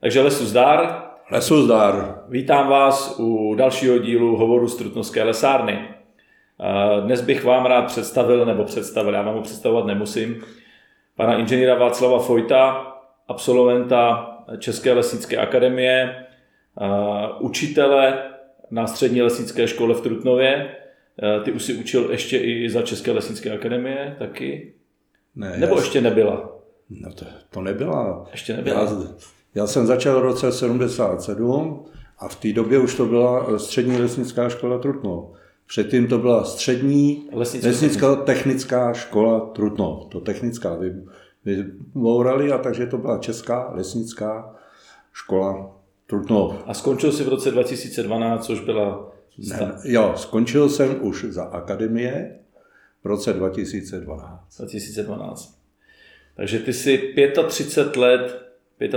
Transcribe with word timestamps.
Takže 0.00 0.20
lesu 0.20 0.44
zdar. 0.44 1.02
Lesu 1.30 1.62
zdar. 1.62 2.24
Vítám 2.28 2.68
vás 2.68 3.16
u 3.18 3.54
dalšího 3.54 3.98
dílu 3.98 4.36
hovoru 4.36 4.68
z 4.68 4.76
Trutnovské 4.76 5.22
lesárny. 5.22 5.88
Dnes 7.04 7.20
bych 7.20 7.44
vám 7.44 7.66
rád 7.66 7.82
představil, 7.82 8.46
nebo 8.46 8.64
představil, 8.64 9.14
já 9.14 9.22
vám 9.22 9.34
ho 9.34 9.42
představovat 9.42 9.86
nemusím, 9.86 10.42
pana 11.16 11.38
inženýra 11.38 11.74
Václava 11.74 12.18
Fojta, 12.18 12.86
absolventa 13.28 14.32
České 14.58 14.92
lesnické 14.92 15.36
akademie, 15.36 16.26
učitele 17.40 18.18
na 18.70 18.86
střední 18.86 19.22
lesnické 19.22 19.68
škole 19.68 19.94
v 19.94 20.00
Trutnově. 20.00 20.76
Ty 21.44 21.52
už 21.52 21.62
si 21.62 21.74
učil 21.74 22.10
ještě 22.10 22.38
i 22.38 22.70
za 22.70 22.82
České 22.82 23.12
lesnické 23.12 23.50
akademie 23.50 24.16
taky? 24.18 24.74
Ne, 25.34 25.56
Nebo 25.56 25.76
ještě 25.76 26.00
nebyla? 26.00 26.50
No 26.90 27.12
to, 27.12 27.24
to 27.50 27.60
nebyla. 27.60 28.26
Ještě 28.32 28.56
nebyla. 28.56 28.80
Já, 28.80 28.86
já 29.56 29.66
jsem 29.66 29.86
začal 29.86 30.20
v 30.20 30.22
roce 30.22 30.52
77 30.52 31.84
a 32.18 32.28
v 32.28 32.36
té 32.36 32.52
době 32.52 32.78
už 32.78 32.94
to 32.94 33.06
byla 33.06 33.58
střední 33.58 33.96
lesnická 33.98 34.48
škola 34.48 34.78
Trutnov. 34.78 35.24
Předtím 35.66 36.06
to 36.06 36.18
byla 36.18 36.44
střední 36.44 37.28
Lesnická- 37.32 37.66
lesnická 37.66 38.16
technická 38.16 38.92
škola 38.92 39.40
Trutnov. 39.40 40.06
To 40.08 40.20
technická 40.20 40.74
vy, 40.74 40.94
vybourali 41.44 42.52
a 42.52 42.58
takže 42.58 42.86
to 42.86 42.98
byla 42.98 43.18
česká 43.18 43.70
lesnická 43.74 44.54
škola 45.12 45.76
Trutnov. 46.06 46.54
A 46.66 46.74
skončil 46.74 47.12
si 47.12 47.24
v 47.24 47.28
roce 47.28 47.50
2012, 47.50 48.46
což 48.46 48.60
byla 48.60 49.12
Ne, 49.38 49.72
jo, 49.84 50.12
skončil 50.16 50.68
jsem 50.68 50.96
už 51.00 51.24
za 51.24 51.44
akademie 51.44 52.38
v 53.04 53.06
roce 53.06 53.32
2012. 53.32 54.56
2012. 54.58 55.58
Takže 56.36 56.58
ty 56.58 56.72
jsi 56.72 57.14
35 57.48 57.96
let 57.96 58.45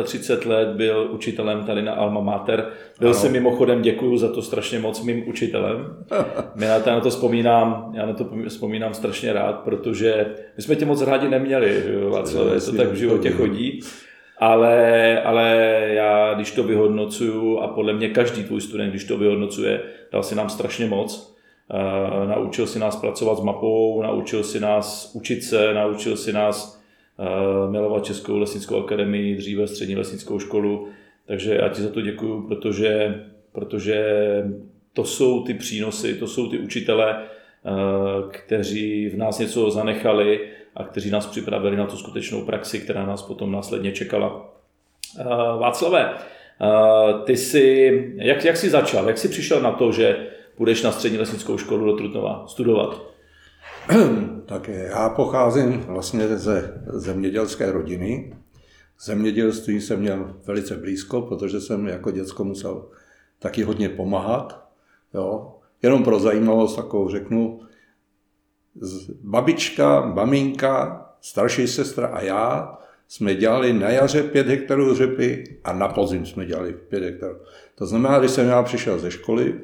35 0.03 0.45
let 0.49 0.67
byl 0.67 1.07
učitelem 1.11 1.63
tady 1.63 1.81
na 1.81 1.93
Alma 1.93 2.21
Mater. 2.21 2.67
Byl 2.99 3.13
jsem 3.13 3.31
mimochodem, 3.31 3.81
děkuju 3.81 4.17
za 4.17 4.31
to 4.31 4.41
strašně 4.41 4.79
moc 4.79 5.03
mým 5.03 5.29
učitelem. 5.29 6.05
My 6.55 6.65
na 6.65 6.99
to, 6.99 7.09
vzpomínám, 7.09 7.91
já 7.95 8.05
na 8.05 8.13
to 8.13 8.29
vzpomínám 8.47 8.93
strašně 8.93 9.33
rád, 9.33 9.59
protože 9.59 10.25
my 10.57 10.63
jsme 10.63 10.75
tě 10.75 10.85
moc 10.85 11.01
rádi 11.01 11.29
neměli, 11.29 11.83
Václav, 12.09 12.65
to 12.65 12.77
tak 12.77 12.87
v 12.87 12.95
životě 12.95 13.31
chodí. 13.31 13.79
Ale, 14.37 15.21
ale 15.21 15.55
já, 15.87 16.33
když 16.33 16.51
to 16.51 16.63
vyhodnocuju, 16.63 17.59
a 17.59 17.67
podle 17.67 17.93
mě 17.93 18.09
každý 18.09 18.43
tvůj 18.43 18.61
student, 18.61 18.89
když 18.89 19.03
to 19.03 19.17
vyhodnocuje, 19.17 19.81
dal 20.11 20.23
si 20.23 20.35
nám 20.35 20.49
strašně 20.49 20.85
moc. 20.85 21.35
Uh, 21.73 22.29
naučil 22.29 22.67
si 22.67 22.79
nás 22.79 22.95
pracovat 22.95 23.37
s 23.37 23.41
mapou, 23.41 24.01
naučil 24.01 24.43
si 24.43 24.59
nás 24.59 25.11
učit 25.13 25.43
se, 25.43 25.73
naučil 25.73 26.17
si 26.17 26.33
nás 26.33 26.78
uh, 27.19 27.71
milovat 27.71 28.05
Českou 28.05 28.37
lesnickou 28.37 28.83
akademii, 28.83 29.35
dříve 29.35 29.67
střední 29.67 29.95
lesnickou 29.95 30.39
školu. 30.39 30.87
Takže 31.25 31.55
já 31.55 31.69
ti 31.69 31.81
za 31.81 31.89
to 31.89 32.01
děkuju, 32.01 32.47
protože, 32.47 33.23
protože 33.51 34.03
to 34.93 35.03
jsou 35.03 35.43
ty 35.43 35.53
přínosy, 35.53 36.13
to 36.13 36.27
jsou 36.27 36.49
ty 36.49 36.59
učitele, 36.59 37.15
uh, 37.15 38.31
kteří 38.31 39.09
v 39.09 39.17
nás 39.17 39.39
něco 39.39 39.71
zanechali 39.71 40.49
a 40.75 40.83
kteří 40.83 41.09
nás 41.09 41.27
připravili 41.27 41.77
na 41.77 41.85
tu 41.85 41.97
skutečnou 41.97 42.45
praxi, 42.45 42.79
která 42.79 43.05
nás 43.05 43.21
potom 43.21 43.51
následně 43.51 43.91
čekala. 43.91 44.55
Václave, 45.59 46.13
uh, 46.13 47.21
ty 47.23 47.37
jsi, 47.37 48.13
jak, 48.15 48.45
jak 48.45 48.57
jsi 48.57 48.69
začal, 48.69 49.07
jak 49.07 49.17
jsi 49.17 49.29
přišel 49.29 49.61
na 49.61 49.71
to, 49.71 49.91
že 49.91 50.27
půjdeš 50.57 50.83
na 50.83 50.91
střední 50.91 51.17
lesnickou 51.17 51.57
školu 51.57 51.85
do 51.85 51.93
Trutnova 51.93 52.43
studovat? 52.47 53.09
Tak 54.45 54.67
já 54.67 55.09
pocházím 55.09 55.83
vlastně 55.87 56.37
ze 56.37 56.83
zemědělské 56.87 57.71
rodiny. 57.71 58.33
Zemědělství 59.05 59.81
jsem 59.81 59.99
měl 59.99 60.35
velice 60.45 60.75
blízko, 60.77 61.21
protože 61.21 61.61
jsem 61.61 61.87
jako 61.87 62.11
děcko 62.11 62.43
musel 62.43 62.89
taky 63.39 63.63
hodně 63.63 63.89
pomáhat. 63.89 64.69
Jo. 65.13 65.55
Jenom 65.81 66.03
pro 66.03 66.19
zajímavost 66.19 66.75
takovou 66.75 67.09
řeknu, 67.09 67.61
babička, 69.21 70.05
maminka, 70.05 71.05
starší 71.21 71.67
sestra 71.67 72.07
a 72.07 72.21
já 72.21 72.77
jsme 73.07 73.35
dělali 73.35 73.73
na 73.73 73.89
jaře 73.89 74.23
5 74.23 74.47
hektarů 74.47 74.95
řepy 74.95 75.59
a 75.63 75.73
na 75.73 75.87
podzim 75.87 76.25
jsme 76.25 76.45
dělali 76.45 76.73
5 76.73 77.03
hektarů. 77.03 77.35
To 77.75 77.85
znamená, 77.85 78.19
když 78.19 78.31
jsem 78.31 78.47
já 78.47 78.63
přišel 78.63 78.99
ze 78.99 79.11
školy, 79.11 79.61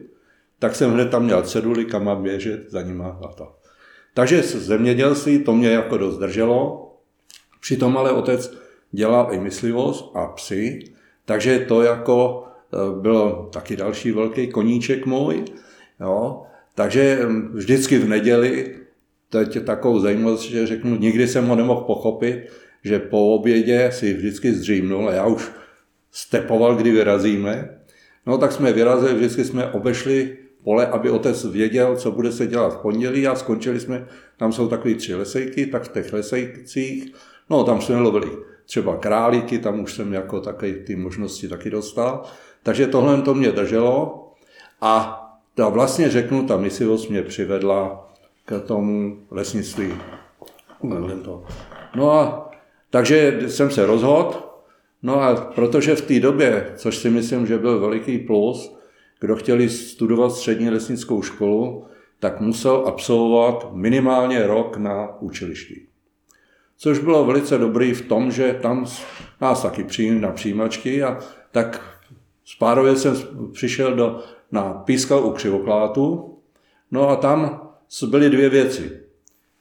tak 0.59 0.75
jsem 0.75 0.94
hned 0.94 1.12
tam 1.12 1.24
měl 1.24 1.44
ceduly, 1.44 1.85
kam 1.85 2.03
mám 2.03 2.24
běžet 2.24 2.72
za 2.72 2.81
nima 2.81 3.19
a 3.24 3.28
to. 3.28 3.56
Takže 4.16 4.42
zemědělství 4.42 5.40
to 5.40 5.56
mě 5.56 5.70
jako 5.70 5.98
dost 5.98 6.18
drželo. 6.18 6.92
Přitom 7.62 7.98
ale 7.98 8.12
otec 8.12 8.53
dělal 8.92 9.28
i 9.31 9.40
myslivost 9.40 10.16
a 10.16 10.28
psy, 10.28 10.80
takže 11.26 11.59
to 11.59 11.81
jako 11.81 12.44
e, 12.74 13.02
bylo 13.02 13.50
taky 13.53 13.76
další 13.76 14.12
velký 14.12 14.48
koníček 14.48 15.06
můj. 15.06 15.46
Jo. 16.00 16.44
Takže 16.76 17.20
mm, 17.28 17.52
vždycky 17.53 17.98
v 17.98 18.08
neděli, 18.08 18.76
teď 19.30 19.66
takovou 19.66 20.00
zajímavost, 20.00 20.42
že 20.42 20.68
řeknu, 20.68 20.96
nikdy 20.96 21.28
jsem 21.28 21.47
ho 21.47 21.56
nemohl 21.56 21.82
pochopit, 21.82 22.50
že 22.84 23.00
po 23.00 23.36
obědě 23.36 23.90
si 23.92 24.14
vždycky 24.14 24.53
zdřímnul 24.53 25.09
a 25.09 25.14
já 25.14 25.26
už 25.26 25.52
stepoval, 26.12 26.76
kdy 26.76 26.92
vyrazíme. 26.92 27.70
No 28.26 28.38
tak 28.38 28.52
jsme 28.52 28.74
vyrazili, 28.74 29.14
vždycky 29.14 29.44
jsme 29.44 29.72
obešli 29.72 30.45
pole, 30.66 30.88
aby 30.88 31.09
otec 31.09 31.46
věděl, 31.46 31.96
co 31.96 32.12
bude 32.12 32.31
se 32.31 32.48
dělat 32.48 32.74
v 32.74 32.78
pondělí 32.78 33.28
a 33.28 33.36
skončili 33.36 33.80
jsme, 33.80 34.08
tam 34.38 34.52
jsou 34.52 34.68
takové 34.68 34.96
tři 34.96 35.16
lesejky, 35.16 35.66
tak 35.66 35.84
v 35.84 35.94
těch 35.94 36.14
lesejcích, 36.14 37.14
no 37.50 37.64
tam 37.64 37.81
jsme 37.81 37.96
lovili 37.96 38.31
třeba 38.66 38.98
králíky, 38.98 39.59
tam 39.59 39.80
už 39.80 39.94
jsem 39.94 40.14
jako 40.14 40.42
taky 40.42 40.74
ty 40.74 40.96
možnosti 40.96 41.48
taky 41.48 41.70
dostal. 41.70 42.24
Takže 42.64 42.88
tohle 42.88 43.22
to 43.22 43.34
mě 43.34 43.52
drželo 43.52 44.26
a 44.81 45.22
ta 45.56 45.70
vlastně 45.70 46.09
řeknu, 46.09 46.48
ta 46.48 46.58
misivost 46.58 47.09
mě 47.09 47.22
přivedla 47.22 48.14
k 48.46 48.59
tomu 48.59 49.18
lesnictví. 49.32 49.94
No 51.96 52.12
a 52.12 52.52
takže 52.90 53.40
jsem 53.47 53.72
se 53.72 53.86
rozhodl, 53.86 54.34
no 55.03 55.22
a 55.22 55.36
protože 55.36 55.96
v 55.96 56.02
té 56.02 56.20
době, 56.20 56.74
což 56.76 56.97
si 56.97 57.09
myslím, 57.09 57.47
že 57.47 57.58
byl 57.58 57.80
veliký 57.80 58.18
plus, 58.18 58.75
kdo 59.25 59.36
chtěli 59.36 59.69
studovat 59.69 60.31
střední 60.31 60.69
lesnickou 60.69 61.22
školu, 61.22 61.86
tak 62.19 62.41
musel 62.41 62.84
absolvovat 62.88 63.74
minimálně 63.74 64.47
rok 64.47 64.78
na 64.78 65.22
učilišti. 65.22 65.88
Což 66.78 67.00
bylo 67.00 67.25
velice 67.25 67.58
dobrý 67.58 67.94
v 67.94 68.08
tom, 68.08 68.31
že 68.31 68.59
tam 68.62 68.85
nás 69.41 69.62
taky 69.62 69.84
přijím 69.84 70.22
na 70.22 70.31
přijímačky 70.31 71.03
a 71.03 71.19
tak 71.52 72.00
spárově 72.46 72.96
jsem 72.96 73.16
přišel 73.53 73.96
do, 73.96 74.19
na 74.52 74.74
pískal 74.74 75.25
u 75.25 75.31
křivoklátu, 75.31 76.38
no 76.91 77.09
a 77.09 77.16
tam 77.16 77.69
byly 78.09 78.30
dvě 78.30 78.50
věci. 78.50 79.00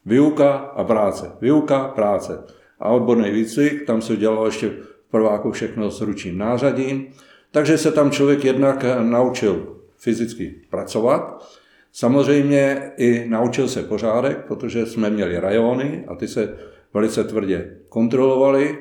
Výuka 0.06 0.52
a 0.52 0.84
práce. 0.84 1.32
Výuka, 1.40 1.88
práce. 1.88 2.44
A 2.80 2.88
odborný 2.88 3.30
výcvik, 3.30 3.86
tam 3.86 4.02
se 4.02 4.16
dělalo 4.16 4.46
ještě 4.46 4.68
v 4.68 5.10
prváku 5.10 5.50
všechno 5.50 5.90
s 5.90 6.00
ručním 6.00 6.38
nářadím, 6.38 7.06
takže 7.54 7.78
se 7.78 7.92
tam 7.92 8.10
člověk 8.10 8.44
jednak 8.44 8.84
naučil 9.02 9.76
fyzicky 9.96 10.54
pracovat, 10.70 11.52
samozřejmě 11.92 12.92
i 12.96 13.24
naučil 13.28 13.68
se 13.68 13.82
pořádek, 13.82 14.38
protože 14.48 14.86
jsme 14.86 15.10
měli 15.10 15.38
rajony 15.38 16.04
a 16.08 16.14
ty 16.14 16.28
se 16.28 16.56
velice 16.94 17.24
tvrdě 17.24 17.76
kontrolovali. 17.88 18.78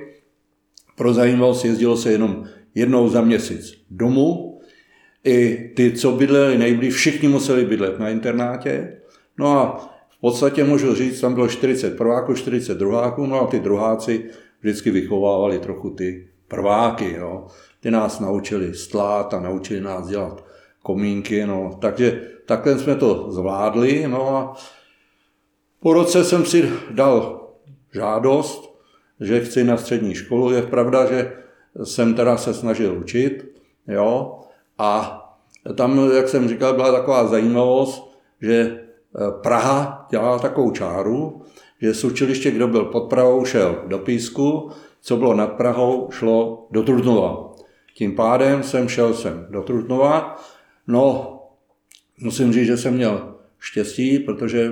Pro 0.96 1.14
zajímavost 1.14 1.66
jezdilo 1.66 1.98
se 1.98 2.12
jenom 2.12 2.46
jednou 2.76 3.10
za 3.10 3.22
měsíc 3.22 3.86
domů. 3.92 4.60
I 5.24 5.70
ty, 5.76 5.92
co 5.92 6.12
bydleli 6.12 6.58
nejblíž, 6.58 6.96
všichni 6.96 7.28
museli 7.28 7.66
bydlet 7.66 8.00
na 8.00 8.10
internátě. 8.10 8.98
No 9.38 9.60
a 9.60 9.90
v 10.10 10.20
podstatě 10.22 10.64
můžu 10.64 10.96
říct, 10.96 11.22
tam 11.22 11.34
bylo 11.34 11.48
40 11.48 11.98
prváků, 11.98 12.34
40 12.34 12.78
druháků, 12.78 13.26
no 13.26 13.42
a 13.42 13.48
ty 13.48 13.60
druháci 13.60 14.26
vždycky 14.60 14.92
vychovávali 14.92 15.60
trochu 15.60 15.90
ty 15.90 16.28
prváky. 16.48 17.14
Jo. 17.18 17.48
Ty 17.84 17.92
nás 17.92 18.20
naučili 18.20 18.74
stlát 18.74 19.34
a 19.34 19.40
naučili 19.40 19.82
nás 19.82 20.08
dělat 20.08 20.46
komínky, 20.84 21.46
no. 21.46 21.78
takže 21.82 22.22
takhle 22.46 22.80
jsme 22.80 22.96
to 22.96 23.32
zvládli. 23.32 24.08
No 24.08 24.38
a 24.38 24.56
po 25.80 25.94
roce 25.94 26.24
jsem 26.24 26.46
si 26.46 26.72
dal 26.92 27.48
žádost, 27.94 28.80
že 29.20 29.40
chci 29.40 29.64
na 29.64 29.78
střední 29.78 30.16
školu. 30.16 30.52
Je 30.52 30.62
pravda, 30.62 31.06
že 31.06 31.34
jsem 31.84 32.14
teda 32.14 32.38
se 32.38 32.54
snažil 32.54 32.98
učit, 32.98 33.46
jo, 33.88 34.40
a 34.78 35.20
tam, 35.76 36.12
jak 36.16 36.30
jsem 36.30 36.50
říkal, 36.50 36.74
byla 36.74 36.92
taková 36.92 37.28
zajímavost, 37.28 38.18
že 38.42 38.84
Praha 39.42 40.08
dělala 40.12 40.40
takovou 40.40 40.72
čáru, 40.72 41.42
že 41.82 41.94
z 41.94 42.04
učiliště, 42.04 42.52
kdo 42.52 42.68
byl 42.68 42.86
pod 42.86 43.10
Prahou, 43.10 43.46
šel 43.46 43.84
do 43.88 44.00
Písku, 44.00 44.72
co 45.02 45.18
bylo 45.18 45.34
nad 45.34 45.48
Prahou, 45.48 46.10
šlo 46.12 46.68
do 46.72 46.84
Trutnova. 46.84 47.53
Tím 47.94 48.16
pádem 48.16 48.64
jsem 48.64 48.90
šel 48.90 49.14
sem 49.14 49.48
do 49.50 49.62
Trutnova. 49.62 50.44
No, 50.88 51.34
musím 52.22 52.54
říct, 52.54 52.66
že 52.66 52.78
jsem 52.78 52.94
měl 52.94 53.36
štěstí, 53.60 54.20
protože 54.20 54.72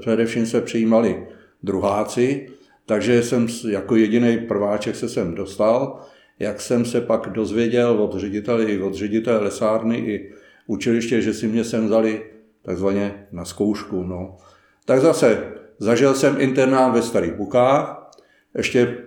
především 0.00 0.46
se 0.46 0.60
přijímali 0.60 1.26
druháci, 1.62 2.48
takže 2.86 3.22
jsem 3.22 3.46
jako 3.68 3.96
jediný 3.96 4.38
prváček 4.38 4.96
se 4.96 5.08
sem 5.08 5.34
dostal. 5.34 6.00
jak 6.38 6.60
jsem 6.60 6.84
se 6.84 7.00
pak 7.00 7.28
dozvěděl 7.28 7.90
od 8.02 8.20
ředitele, 8.20 8.82
od 8.82 8.94
ředitele 8.94 9.38
lesárny 9.38 9.98
i 9.98 10.32
učiliště, 10.66 11.22
že 11.22 11.34
si 11.34 11.48
mě 11.48 11.64
sem 11.64 11.86
vzali 11.86 12.22
takzvaně 12.62 13.26
na 13.32 13.44
zkoušku. 13.44 14.02
No. 14.02 14.36
Tak 14.84 15.00
zase 15.00 15.52
zažil 15.78 16.14
jsem 16.14 16.40
internát 16.40 16.88
ve 16.88 17.02
Starých 17.02 17.32
Bukách, 17.32 18.10
ještě 18.56 18.98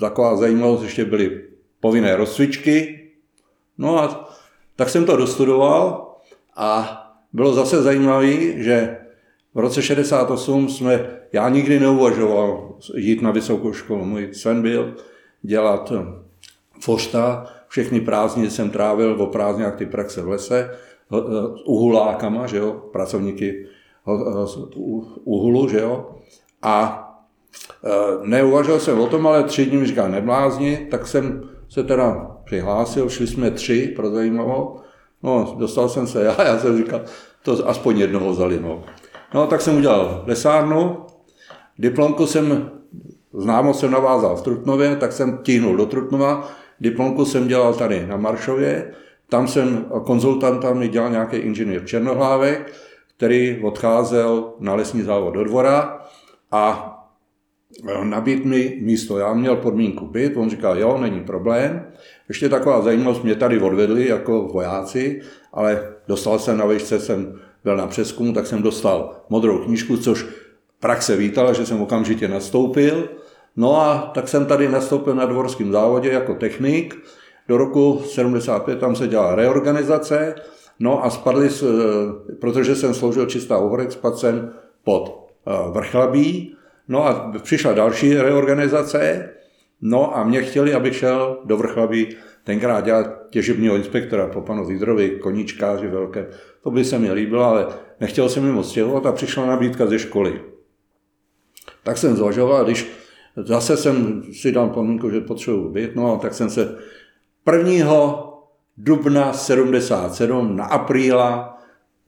taková 0.00 0.36
zajímavost, 0.36 0.82
ještě 0.82 1.04
byly 1.04 1.42
povinné 1.80 2.16
rozcvičky, 2.16 3.05
no 3.78 3.98
a 3.98 4.30
tak 4.76 4.88
jsem 4.88 5.04
to 5.04 5.16
dostudoval 5.16 6.14
a 6.56 7.02
bylo 7.32 7.54
zase 7.54 7.82
zajímavé, 7.82 8.62
že 8.62 8.98
v 9.54 9.58
roce 9.58 9.82
68 9.82 10.68
jsme, 10.68 11.10
já 11.32 11.48
nikdy 11.48 11.80
neuvažoval 11.80 12.76
jít 12.94 13.22
na 13.22 13.30
vysokou 13.30 13.72
školu. 13.72 14.04
Můj 14.04 14.34
sen 14.34 14.62
byl 14.62 14.94
dělat 15.42 15.92
fošta, 16.80 17.46
všechny 17.68 18.00
prázdniny 18.00 18.50
jsem 18.50 18.70
trávil 18.70 19.22
o 19.22 19.26
prázdninách 19.26 19.76
ty 19.76 19.86
praxe 19.86 20.22
v 20.22 20.28
lese, 20.28 20.70
s 21.56 21.62
uhulákama, 21.64 22.46
že 22.46 22.56
jo, 22.56 22.72
pracovníky 22.92 23.66
uhulu, 25.24 25.68
že 25.68 25.80
jo, 25.80 26.10
a 26.62 27.02
neuvažoval 28.22 28.80
jsem 28.80 29.00
o 29.00 29.06
tom, 29.06 29.26
ale 29.26 29.42
tři 29.42 29.66
dní 29.66 29.76
mi 29.76 29.86
říká 29.86 30.08
neblázni, 30.08 30.86
tak 30.90 31.06
jsem 31.06 31.50
se 31.68 31.84
teda 31.84 32.35
přihlásil, 32.46 33.08
šli 33.08 33.26
jsme 33.26 33.50
tři, 33.50 33.92
pro 33.96 34.10
zajímavou, 34.10 34.80
no, 35.22 35.54
dostal 35.58 35.88
jsem 35.88 36.06
se 36.06 36.24
já, 36.24 36.42
já 36.46 36.58
jsem 36.58 36.76
říkal, 36.76 37.00
to 37.42 37.68
aspoň 37.68 37.98
jednoho 37.98 38.30
vzali, 38.30 38.60
no. 38.62 38.84
No, 39.34 39.46
tak 39.46 39.60
jsem 39.60 39.76
udělal 39.76 40.24
lesárnu, 40.26 40.96
diplomku 41.78 42.26
jsem, 42.26 42.70
známo 43.32 43.74
jsem 43.74 43.90
navázal 43.90 44.36
v 44.36 44.42
Trutnově, 44.42 44.96
tak 44.96 45.12
jsem 45.12 45.38
tíhnul 45.42 45.76
do 45.76 45.86
Trutnova, 45.86 46.48
diplomku 46.80 47.24
jsem 47.24 47.48
dělal 47.48 47.74
tady 47.74 48.06
na 48.06 48.16
Maršově, 48.16 48.92
tam 49.28 49.48
jsem 49.48 49.86
konzultantem 50.04 50.88
dělal 50.88 51.10
nějaký 51.10 51.36
inženýr 51.36 51.84
Černohlávek, 51.84 52.72
který 53.16 53.60
odcházel 53.62 54.52
na 54.60 54.74
lesní 54.74 55.02
závod 55.02 55.34
do 55.34 55.44
dvora 55.44 55.98
a 56.50 56.92
nabít 58.02 58.44
mi 58.44 58.78
místo. 58.80 59.18
Já 59.18 59.34
měl 59.34 59.56
podmínku 59.56 60.06
byt, 60.06 60.36
on 60.36 60.50
říkal, 60.50 60.78
jo, 60.78 60.98
není 60.98 61.20
problém. 61.20 61.92
Ještě 62.28 62.48
taková 62.48 62.80
zajímavost, 62.80 63.24
mě 63.24 63.34
tady 63.34 63.60
odvedli 63.60 64.08
jako 64.08 64.42
vojáci, 64.42 65.20
ale 65.52 65.88
dostal 66.08 66.38
jsem 66.38 66.58
na 66.58 66.66
vejšce, 66.66 67.00
jsem 67.00 67.40
byl 67.64 67.76
na 67.76 67.86
přeskumu, 67.86 68.32
tak 68.32 68.46
jsem 68.46 68.62
dostal 68.62 69.16
modrou 69.28 69.58
knížku, 69.58 69.96
což 69.96 70.26
praxe 70.80 71.16
vítala, 71.16 71.52
že 71.52 71.66
jsem 71.66 71.82
okamžitě 71.82 72.28
nastoupil. 72.28 73.08
No 73.56 73.80
a 73.80 74.10
tak 74.14 74.28
jsem 74.28 74.46
tady 74.46 74.68
nastoupil 74.68 75.14
na 75.14 75.26
dvorském 75.26 75.72
závodě 75.72 76.10
jako 76.12 76.34
technik. 76.34 76.96
Do 77.48 77.56
roku 77.56 78.02
75 78.06 78.78
tam 78.78 78.96
se 78.96 79.08
dělala 79.08 79.34
reorganizace, 79.34 80.34
no 80.78 81.04
a 81.04 81.10
spadli, 81.10 81.48
protože 82.40 82.76
jsem 82.76 82.94
sloužil 82.94 83.26
čistá 83.26 83.58
uhorek, 83.58 83.92
spadl 83.92 84.16
jsem 84.16 84.50
pod 84.84 85.28
eh, 85.46 85.50
vrchlabí, 85.70 86.56
no 86.88 87.06
a 87.06 87.32
přišla 87.42 87.72
další 87.72 88.14
reorganizace, 88.14 89.30
no 89.80 90.16
a 90.16 90.24
mě 90.24 90.42
chtěli, 90.42 90.74
abych 90.74 90.96
šel 90.96 91.38
do 91.44 91.56
vrchlabí 91.56 92.16
tenkrát 92.44 92.84
dělat 92.84 93.06
těžebního 93.30 93.76
inspektora 93.76 94.26
po 94.26 94.40
panu 94.40 94.66
Vidrovi, 94.66 95.10
koníčkáři 95.10 95.88
velké. 95.88 96.26
To 96.62 96.70
by 96.70 96.84
se 96.84 96.98
mi 96.98 97.12
líbilo, 97.12 97.44
ale 97.44 97.66
nechtěl 98.00 98.28
jsem 98.28 98.44
mi 98.44 98.52
moc 98.52 98.70
stěhovat 98.70 99.06
a 99.06 99.12
přišla 99.12 99.46
nabídka 99.46 99.86
ze 99.86 99.98
školy. 99.98 100.40
Tak 101.82 101.98
jsem 101.98 102.16
zvažoval, 102.16 102.64
když 102.64 102.86
zase 103.36 103.76
jsem 103.76 104.22
si 104.32 104.52
dal 104.52 104.68
pomínku, 104.68 105.10
že 105.10 105.20
potřebuji 105.20 105.68
být, 105.68 105.96
no 105.96 106.18
tak 106.22 106.34
jsem 106.34 106.50
se 106.50 106.78
1. 107.52 108.16
dubna 108.76 109.32
77 109.32 110.56
na 110.56 110.64
apríla 110.64 111.58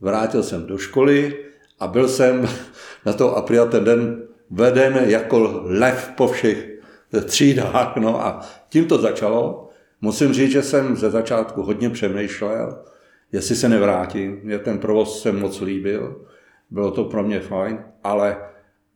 vrátil 0.01 0.43
jsem 0.43 0.67
do 0.67 0.79
školy 0.79 1.45
a 1.81 1.87
byl 1.87 2.09
jsem 2.09 2.49
na 3.07 3.13
to 3.13 3.37
apríla 3.37 3.67
ten 3.67 3.85
den 3.85 4.23
veden 4.51 5.05
jako 5.07 5.63
lev 5.65 6.11
po 6.17 6.29
všech 6.29 6.78
třídách. 7.25 7.97
No 7.97 8.27
a 8.27 8.41
tím 8.69 8.87
to 8.87 8.99
začalo. 8.99 9.71
Musím 10.01 10.33
říct, 10.33 10.51
že 10.51 10.63
jsem 10.63 10.97
ze 10.97 11.11
začátku 11.11 11.63
hodně 11.63 11.91
přemýšlel, 11.91 12.85
jestli 13.33 13.57
se 13.57 13.69
nevrátím. 13.69 14.41
Mě 14.43 14.59
ten 14.59 14.79
provoz 14.79 15.23
se 15.23 15.33
moc 15.33 15.61
líbil, 15.61 16.27
bylo 16.71 16.91
to 16.91 17.05
pro 17.05 17.23
mě 17.23 17.41
fajn, 17.41 17.85
ale 18.05 18.37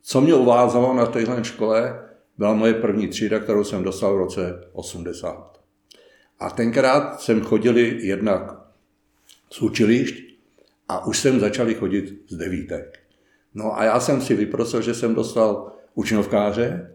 co 0.02 0.20
mě 0.20 0.34
uvázalo 0.34 0.94
na 0.94 1.06
téhle 1.06 1.44
škole, 1.44 2.08
byla 2.38 2.54
moje 2.54 2.74
první 2.74 3.08
třída, 3.08 3.38
kterou 3.38 3.64
jsem 3.64 3.82
dostal 3.82 4.14
v 4.14 4.18
roce 4.18 4.64
80. 4.72 5.60
A 6.40 6.50
tenkrát 6.50 7.20
jsem 7.20 7.40
chodili 7.40 8.06
jednak 8.06 8.42
z 9.50 9.62
učilišť 9.62 10.14
a 10.88 11.06
už 11.06 11.18
jsem 11.18 11.40
začali 11.40 11.74
chodit 11.74 12.22
z 12.28 12.36
devítek. 12.36 12.98
No 13.54 13.78
a 13.78 13.84
já 13.84 14.00
jsem 14.00 14.20
si 14.20 14.34
vyprosil, 14.34 14.82
že 14.82 14.94
jsem 14.94 15.14
dostal 15.14 15.72
učňovkáře 15.94 16.94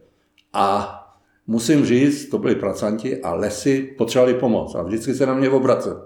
a 0.54 0.94
musím 1.48 1.86
říct, 1.86 2.30
to 2.30 2.38
byli 2.38 2.56
pracanti 2.56 3.22
a 3.22 3.34
lesy 3.34 3.96
potřebovali 3.98 4.34
pomoc 4.34 4.76
a 4.76 4.84
vždycky 4.84 5.14
se 5.14 5.26
na 5.26 5.34
mě 5.34 5.50
obracet. 5.50 5.98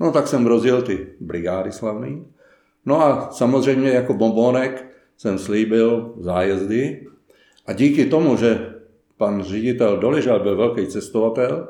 No 0.00 0.12
tak 0.12 0.28
jsem 0.28 0.46
rozjel 0.46 0.82
ty 0.82 1.06
brigády 1.20 1.72
slavný. 1.72 2.26
No 2.86 3.02
a 3.02 3.30
samozřejmě 3.30 3.90
jako 3.90 4.14
bombonek 4.14 4.86
jsem 5.16 5.38
slíbil 5.38 6.14
zájezdy 6.18 7.06
a 7.66 7.72
díky 7.72 8.06
tomu, 8.06 8.36
že 8.36 8.74
pan 9.16 9.42
ředitel 9.42 9.96
Doležal 9.96 10.40
byl 10.40 10.56
velký 10.56 10.86
cestovatel, 10.86 11.68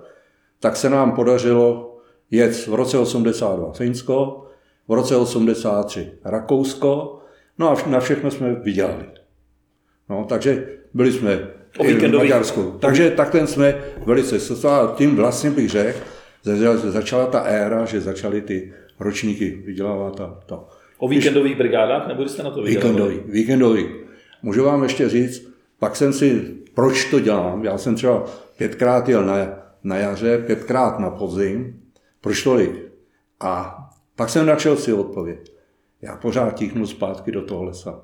tak 0.60 0.76
se 0.76 0.90
nám 0.90 1.12
podařilo 1.12 1.98
jet 2.30 2.66
v 2.66 2.74
roce 2.74 2.98
82 2.98 3.72
Finsko, 3.72 4.46
v 4.88 4.92
roce 4.92 5.16
83 5.16 6.12
Rakousko, 6.24 7.18
no 7.58 7.70
a 7.70 7.88
na 7.88 8.00
všechno 8.00 8.30
jsme 8.30 8.54
vydělali. 8.54 9.06
No, 10.08 10.26
takže 10.28 10.68
byli 10.94 11.12
jsme 11.12 11.57
o 11.78 11.84
v 11.84 12.18
Maďarsku. 12.18 12.76
Takže 12.80 13.10
takhle 13.10 13.46
jsme 13.46 13.74
velice 14.06 14.36
a 14.68 14.94
tím 14.96 15.16
vlastně 15.16 15.50
bych 15.50 15.70
řekl, 15.70 15.98
začala 16.74 17.26
ta 17.26 17.40
éra, 17.40 17.84
že 17.84 18.00
začaly 18.00 18.40
ty 18.40 18.72
ročníky 19.00 19.62
vydělávat 19.66 20.20
a 20.20 20.40
to. 20.46 20.68
O 20.98 21.08
víkendových 21.08 21.56
brigádách, 21.56 22.08
nebo 22.08 22.28
jste 22.28 22.42
na 22.42 22.50
to 22.50 22.62
vydělali? 22.62 22.90
Víkendový, 22.90 23.32
víkendový. 23.32 23.88
Můžu 24.42 24.64
vám 24.64 24.82
ještě 24.82 25.08
říct, 25.08 25.48
pak 25.78 25.96
jsem 25.96 26.12
si, 26.12 26.54
proč 26.74 27.04
to 27.04 27.20
dělám, 27.20 27.64
já 27.64 27.78
jsem 27.78 27.94
třeba 27.94 28.24
pětkrát 28.56 29.08
jel 29.08 29.24
na, 29.24 29.34
na 29.84 29.96
jaře, 29.96 30.38
pětkrát 30.38 30.98
na 30.98 31.10
podzim, 31.10 31.80
proč 32.20 32.42
tolik? 32.42 32.70
A 33.40 33.78
pak 34.16 34.28
jsem 34.28 34.46
našel 34.46 34.76
si 34.76 34.92
odpověď. 34.92 35.52
Já 36.02 36.16
pořád 36.16 36.54
tíhnu 36.54 36.86
zpátky 36.86 37.32
do 37.32 37.42
toho 37.42 37.64
lesa. 37.64 38.00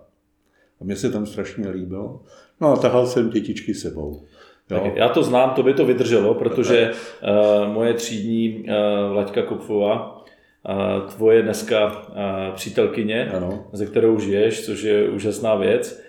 A 0.85 0.87
mně 0.87 0.97
se 0.97 1.11
tam 1.11 1.27
strašně 1.27 1.69
líbilo. 1.69 2.21
No 2.61 2.73
a 2.73 2.77
tahal 2.77 3.07
jsem 3.07 3.31
dětičky 3.31 3.75
sebou. 3.75 4.23
Jo. 4.71 4.81
Tak 4.81 4.97
já 4.97 5.09
to 5.09 5.23
znám, 5.23 5.51
to 5.51 5.63
by 5.63 5.75
to 5.75 5.87
vydrželo, 5.87 6.35
protože 6.35 6.91
uh, 6.91 7.73
moje 7.73 7.95
třídní 7.95 8.65
uh, 8.69 9.17
Laďka 9.17 9.43
Kopfová, 9.43 10.25
uh, 10.69 11.11
tvoje 11.11 11.43
dneska 11.43 11.87
uh, 11.87 12.55
přítelkyně, 12.55 13.31
ano. 13.31 13.65
ze 13.73 13.87
kterou 13.87 14.19
žiješ, 14.21 14.65
což 14.65 14.83
je 14.83 15.09
úžasná 15.09 15.55
věc, 15.55 16.03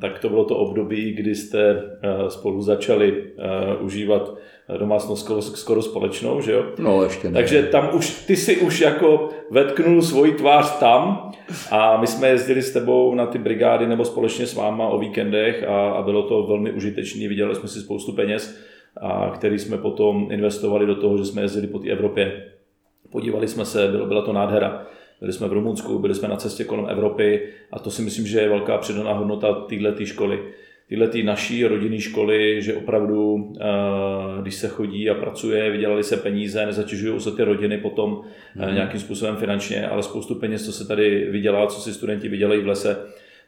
tak 0.00 0.18
to 0.18 0.28
bylo 0.28 0.44
to 0.44 0.56
období, 0.56 1.12
kdy 1.12 1.34
jste 1.34 1.72
uh, 1.74 2.28
spolu 2.28 2.62
začali 2.62 3.12
uh, 3.12 3.84
užívat 3.84 4.34
domácnost 4.78 5.24
skoro, 5.24 5.42
skoro 5.42 5.82
společnou, 5.82 6.40
že 6.40 6.52
jo? 6.52 6.64
No, 6.78 7.02
ještě 7.02 7.28
ne. 7.28 7.34
Takže 7.34 7.62
tam 7.62 7.90
už, 7.94 8.26
ty 8.26 8.36
si 8.36 8.56
už 8.56 8.80
jako 8.80 9.28
vetknul 9.50 10.02
svoji 10.02 10.32
tvář 10.32 10.78
tam 10.78 11.30
a 11.70 12.00
my 12.00 12.06
jsme 12.06 12.28
jezdili 12.28 12.62
s 12.62 12.72
tebou 12.72 13.14
na 13.14 13.26
ty 13.26 13.38
brigády 13.38 13.86
nebo 13.86 14.04
společně 14.04 14.46
s 14.46 14.54
váma 14.54 14.88
o 14.88 14.98
víkendech 14.98 15.64
a, 15.68 15.90
a 15.90 16.02
bylo 16.02 16.22
to 16.22 16.42
velmi 16.42 16.72
užitečné, 16.72 17.28
viděli 17.28 17.54
jsme 17.54 17.68
si 17.68 17.80
spoustu 17.80 18.12
peněz, 18.12 18.60
a 19.00 19.30
který 19.34 19.58
jsme 19.58 19.78
potom 19.78 20.28
investovali 20.30 20.86
do 20.86 20.94
toho, 20.94 21.18
že 21.18 21.24
jsme 21.24 21.42
jezdili 21.42 21.66
po 21.66 21.78
té 21.78 21.90
Evropě. 21.90 22.44
Podívali 23.12 23.48
jsme 23.48 23.64
se, 23.64 23.88
bylo, 23.88 24.06
byla 24.06 24.22
to 24.22 24.32
nádhera. 24.32 24.86
Byli 25.20 25.32
jsme 25.32 25.48
v 25.48 25.52
Rumunsku, 25.52 25.98
byli 25.98 26.14
jsme 26.14 26.28
na 26.28 26.36
cestě 26.36 26.64
kolem 26.64 26.86
Evropy 26.88 27.42
a 27.72 27.78
to 27.78 27.90
si 27.90 28.02
myslím, 28.02 28.26
že 28.26 28.40
je 28.40 28.48
velká 28.48 28.78
přidaná 28.78 29.12
hodnota 29.12 29.54
této 29.54 30.04
školy 30.04 30.38
tyhle 30.90 31.08
ty 31.08 31.22
naší 31.22 31.64
rodinné 31.64 32.00
školy, 32.00 32.62
že 32.62 32.74
opravdu, 32.74 33.52
eh, 33.60 34.42
když 34.42 34.54
se 34.54 34.68
chodí 34.68 35.10
a 35.10 35.14
pracuje, 35.14 35.70
vydělali 35.70 36.04
se 36.04 36.16
peníze, 36.16 36.66
nezatěžují 36.66 37.20
se 37.20 37.30
ty 37.30 37.42
rodiny 37.42 37.78
potom 37.78 38.20
mm. 38.54 38.74
nějakým 38.74 39.00
způsobem 39.00 39.36
finančně, 39.36 39.88
ale 39.88 40.02
spoustu 40.02 40.34
peněz, 40.34 40.66
co 40.66 40.72
se 40.72 40.88
tady 40.88 41.28
vydělá, 41.30 41.66
co 41.66 41.80
si 41.80 41.94
studenti 41.94 42.28
vydělají 42.28 42.62
v 42.62 42.66
lese, 42.66 42.96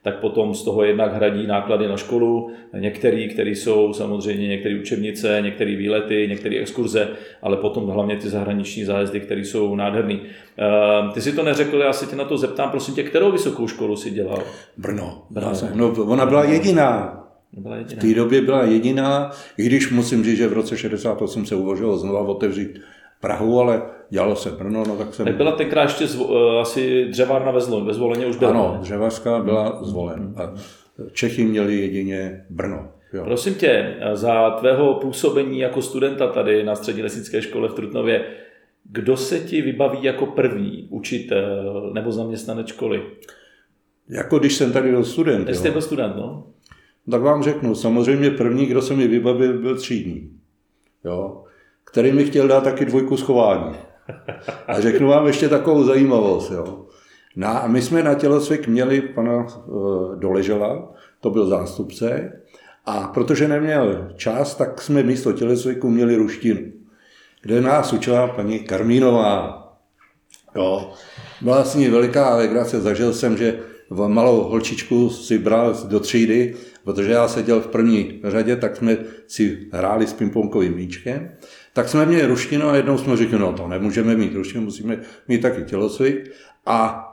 tak 0.02 0.18
potom 0.20 0.54
z 0.54 0.62
toho 0.62 0.84
jednak 0.84 1.14
hradí 1.14 1.46
náklady 1.46 1.88
na 1.88 1.96
školu, 1.96 2.50
některý, 2.78 3.28
který 3.28 3.54
jsou 3.56 3.92
samozřejmě 3.92 4.48
některé 4.48 4.80
učebnice, 4.80 5.38
některé 5.42 5.76
výlety, 5.76 6.26
některé 6.28 6.56
exkurze, 6.56 7.08
ale 7.42 7.56
potom 7.56 7.86
hlavně 7.86 8.16
ty 8.16 8.28
zahraniční 8.28 8.84
zájezdy, 8.84 9.20
které 9.20 9.40
jsou 9.40 9.74
nádherný. 9.74 10.20
Eh, 10.58 11.12
ty 11.14 11.20
si 11.20 11.32
to 11.32 11.42
neřekl, 11.42 11.76
já 11.76 11.92
se 11.92 12.06
tě 12.06 12.16
na 12.16 12.24
to 12.24 12.38
zeptám, 12.38 12.70
prosím 12.70 12.94
tě, 12.94 13.02
kterou 13.02 13.32
vysokou 13.32 13.68
školu 13.68 13.96
si 13.96 14.10
dělal? 14.10 14.42
Brno. 14.76 15.22
Brno. 15.30 15.52
No, 15.74 15.88
ona 15.88 16.26
byla 16.26 16.44
jediná 16.44 17.18
Byla 17.56 17.76
v 17.76 17.94
té 17.94 18.14
době 18.14 18.40
byla 18.40 18.64
jediná, 18.64 19.30
i 19.58 19.66
když 19.66 19.90
musím 19.90 20.24
říct, 20.24 20.36
že 20.36 20.48
v 20.48 20.52
roce 20.52 20.76
68 20.76 21.46
se 21.46 21.54
uvažovalo 21.54 21.98
znova 21.98 22.20
otevřít 22.20 22.80
Prahu, 23.20 23.60
ale 23.60 23.82
dělalo 24.12 24.36
se 24.36 24.50
Brno, 24.50 24.84
no 24.88 24.96
tak 24.96 25.14
jsem... 25.14 25.26
Tak 25.26 25.36
byla 25.36 25.52
tenkrát 25.52 25.82
ještě 25.82 26.06
zvo, 26.06 26.58
asi 26.58 27.06
dřevárna 27.08 27.50
ve, 27.50 27.60
Zlo, 27.60 27.84
ve 27.84 27.94
Zvoleně 27.94 28.26
už 28.26 28.36
byla. 28.36 28.50
Ano, 28.50 28.78
dřevařská 28.80 29.38
byla 29.38 29.84
zvolen. 29.84 30.34
A 30.36 30.54
Čechy 31.12 31.44
měli 31.44 31.80
jedině 31.80 32.44
Brno. 32.50 32.88
Jo. 33.12 33.24
Prosím 33.24 33.54
tě, 33.54 33.96
za 34.12 34.50
tvého 34.50 34.94
působení 34.94 35.58
jako 35.58 35.82
studenta 35.82 36.26
tady 36.26 36.64
na 36.64 36.74
střední 36.74 37.02
lesnické 37.02 37.42
škole 37.42 37.68
v 37.68 37.74
Trutnově, 37.74 38.24
kdo 38.84 39.16
se 39.16 39.38
ti 39.38 39.62
vybaví 39.62 39.98
jako 40.02 40.26
první 40.26 40.86
učitel 40.90 41.90
nebo 41.94 42.12
zaměstnanec 42.12 42.66
školy? 42.66 43.02
Jako 44.08 44.38
když 44.38 44.54
jsem 44.54 44.72
tady 44.72 44.90
byl 44.90 45.04
student. 45.04 45.54
Jste 45.54 45.70
byl 45.70 45.82
student, 45.82 46.16
no? 46.16 46.46
Tak 47.10 47.22
vám 47.22 47.42
řeknu, 47.42 47.74
samozřejmě 47.74 48.30
první, 48.30 48.66
kdo 48.66 48.82
se 48.82 48.94
mi 48.94 49.08
vybavil, 49.08 49.58
byl 49.58 49.76
třídní. 49.76 50.30
Jo? 51.04 51.44
Který 51.84 52.12
mi 52.12 52.24
chtěl 52.24 52.48
dát 52.48 52.64
taky 52.64 52.84
dvojku 52.84 53.16
schování. 53.16 53.74
A 54.66 54.80
řeknu 54.80 55.08
vám 55.08 55.26
ještě 55.26 55.48
takovou 55.48 55.84
zajímavost. 55.84 56.50
Jo? 56.50 56.86
Na, 57.36 57.64
my 57.66 57.82
jsme 57.82 58.02
na 58.02 58.14
tělocvik 58.14 58.68
měli 58.68 59.00
pana 59.00 59.46
uh, 59.66 60.16
Doležela, 60.18 60.92
to 61.20 61.30
byl 61.30 61.46
zástupce, 61.46 62.32
a 62.86 63.00
protože 63.00 63.48
neměl 63.48 64.12
čas, 64.16 64.54
tak 64.54 64.82
jsme 64.82 65.02
místo 65.02 65.32
tělocviku 65.32 65.90
měli 65.90 66.16
ruštinu, 66.16 66.60
kde 67.42 67.60
nás 67.60 67.92
učila 67.92 68.28
paní 68.28 68.58
Karmínová. 68.58 69.58
Jo. 70.54 70.92
Byla 71.40 71.64
s 71.64 71.74
ní 71.74 71.88
veliká 71.88 72.36
legrace, 72.36 72.80
zažil 72.80 73.12
jsem, 73.12 73.36
že 73.36 73.58
v 73.90 74.08
malou 74.08 74.42
holčičku 74.42 75.10
si 75.10 75.38
bral 75.38 75.74
do 75.88 76.00
třídy, 76.00 76.54
protože 76.84 77.12
já 77.12 77.28
seděl 77.28 77.60
v 77.60 77.66
první 77.66 78.20
řadě, 78.24 78.56
tak 78.56 78.76
jsme 78.76 78.96
si 79.26 79.68
hráli 79.72 80.06
s 80.06 80.12
pingpongovým 80.12 80.74
míčkem. 80.74 81.30
Tak 81.72 81.88
jsme 81.88 82.06
měli 82.06 82.26
ruštinu 82.26 82.68
a 82.68 82.76
jednou 82.76 82.98
jsme 82.98 83.16
řekli, 83.16 83.38
no 83.38 83.52
to 83.52 83.68
nemůžeme 83.68 84.14
mít 84.14 84.34
ruštinu, 84.34 84.64
musíme 84.64 85.00
mít 85.28 85.42
taky 85.42 85.62
tělocvik. 85.62 86.30
A 86.66 87.08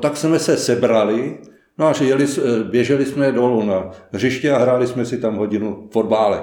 tak 0.00 0.16
jsme 0.16 0.38
se 0.38 0.56
sebrali, 0.56 1.38
no 1.78 1.86
a 1.86 1.94
jeli, 2.04 2.26
běželi 2.70 3.04
jsme 3.04 3.32
dolů 3.32 3.62
na 3.62 3.90
hřiště 4.12 4.52
a 4.52 4.58
hráli 4.58 4.86
jsme 4.86 5.04
si 5.04 5.18
tam 5.18 5.36
hodinu 5.36 5.88
fotbálek. 5.92 6.42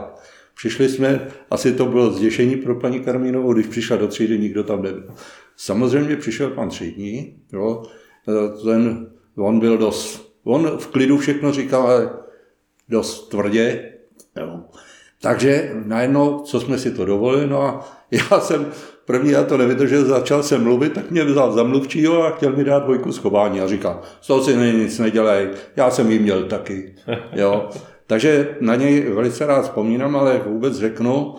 Přišli 0.55 0.89
jsme, 0.89 1.27
asi 1.51 1.73
to 1.73 1.85
bylo 1.85 2.11
zděšení 2.11 2.55
pro 2.55 2.75
paní 2.75 2.99
Karmínovou, 2.99 3.53
když 3.53 3.67
přišla 3.67 3.97
do 3.97 4.07
třídy, 4.07 4.39
nikdo 4.39 4.63
tam 4.63 4.81
nebyl. 4.81 5.13
Samozřejmě 5.55 6.15
přišel 6.15 6.49
pan 6.49 6.69
třídní, 6.69 7.37
jo, 7.53 7.83
ten, 8.63 9.07
on 9.35 9.59
byl 9.59 9.77
dost, 9.77 10.33
on 10.43 10.77
v 10.77 10.87
klidu 10.87 11.17
všechno 11.17 11.51
říkal, 11.51 11.81
ale 11.81 12.09
dost 12.89 13.29
tvrdě, 13.29 13.93
jo. 14.37 14.63
Takže 15.23 15.71
najednou, 15.85 16.39
co 16.39 16.59
jsme 16.59 16.77
si 16.77 16.91
to 16.91 17.05
dovolili, 17.05 17.47
no 17.47 17.61
a 17.61 17.91
já 18.11 18.39
jsem 18.39 18.65
první, 19.05 19.31
já 19.31 19.43
to 19.43 19.57
nevydržel, 19.57 20.05
začal 20.05 20.43
jsem 20.43 20.63
mluvit, 20.63 20.93
tak 20.93 21.11
mě 21.11 21.23
vzal 21.23 21.51
za 21.51 21.63
mluvčího 21.63 22.23
a 22.23 22.29
chtěl 22.29 22.55
mi 22.55 22.63
dát 22.63 22.83
dvojku 22.83 23.11
schování 23.11 23.61
a 23.61 23.67
říkal, 23.67 24.01
z 24.21 24.27
toho 24.27 24.43
si 24.43 24.55
nic 24.55 24.99
nedělej, 24.99 25.49
já 25.75 25.91
jsem 25.91 26.11
jí 26.11 26.19
měl 26.19 26.43
taky. 26.43 26.95
Jo. 27.31 27.69
Takže 28.07 28.57
na 28.59 28.75
něj 28.75 29.01
velice 29.01 29.45
rád 29.45 29.61
vzpomínám, 29.61 30.15
ale 30.15 30.41
vůbec 30.45 30.77
řeknu, 30.77 31.35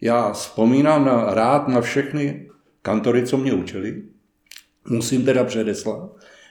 já 0.00 0.32
vzpomínám 0.32 1.04
na, 1.04 1.34
rád 1.34 1.68
na 1.68 1.80
všechny 1.80 2.48
kantory, 2.82 3.26
co 3.26 3.36
mě 3.36 3.52
učili. 3.52 4.02
Musím 4.88 5.24
teda 5.24 5.44
předeslat, 5.44 6.10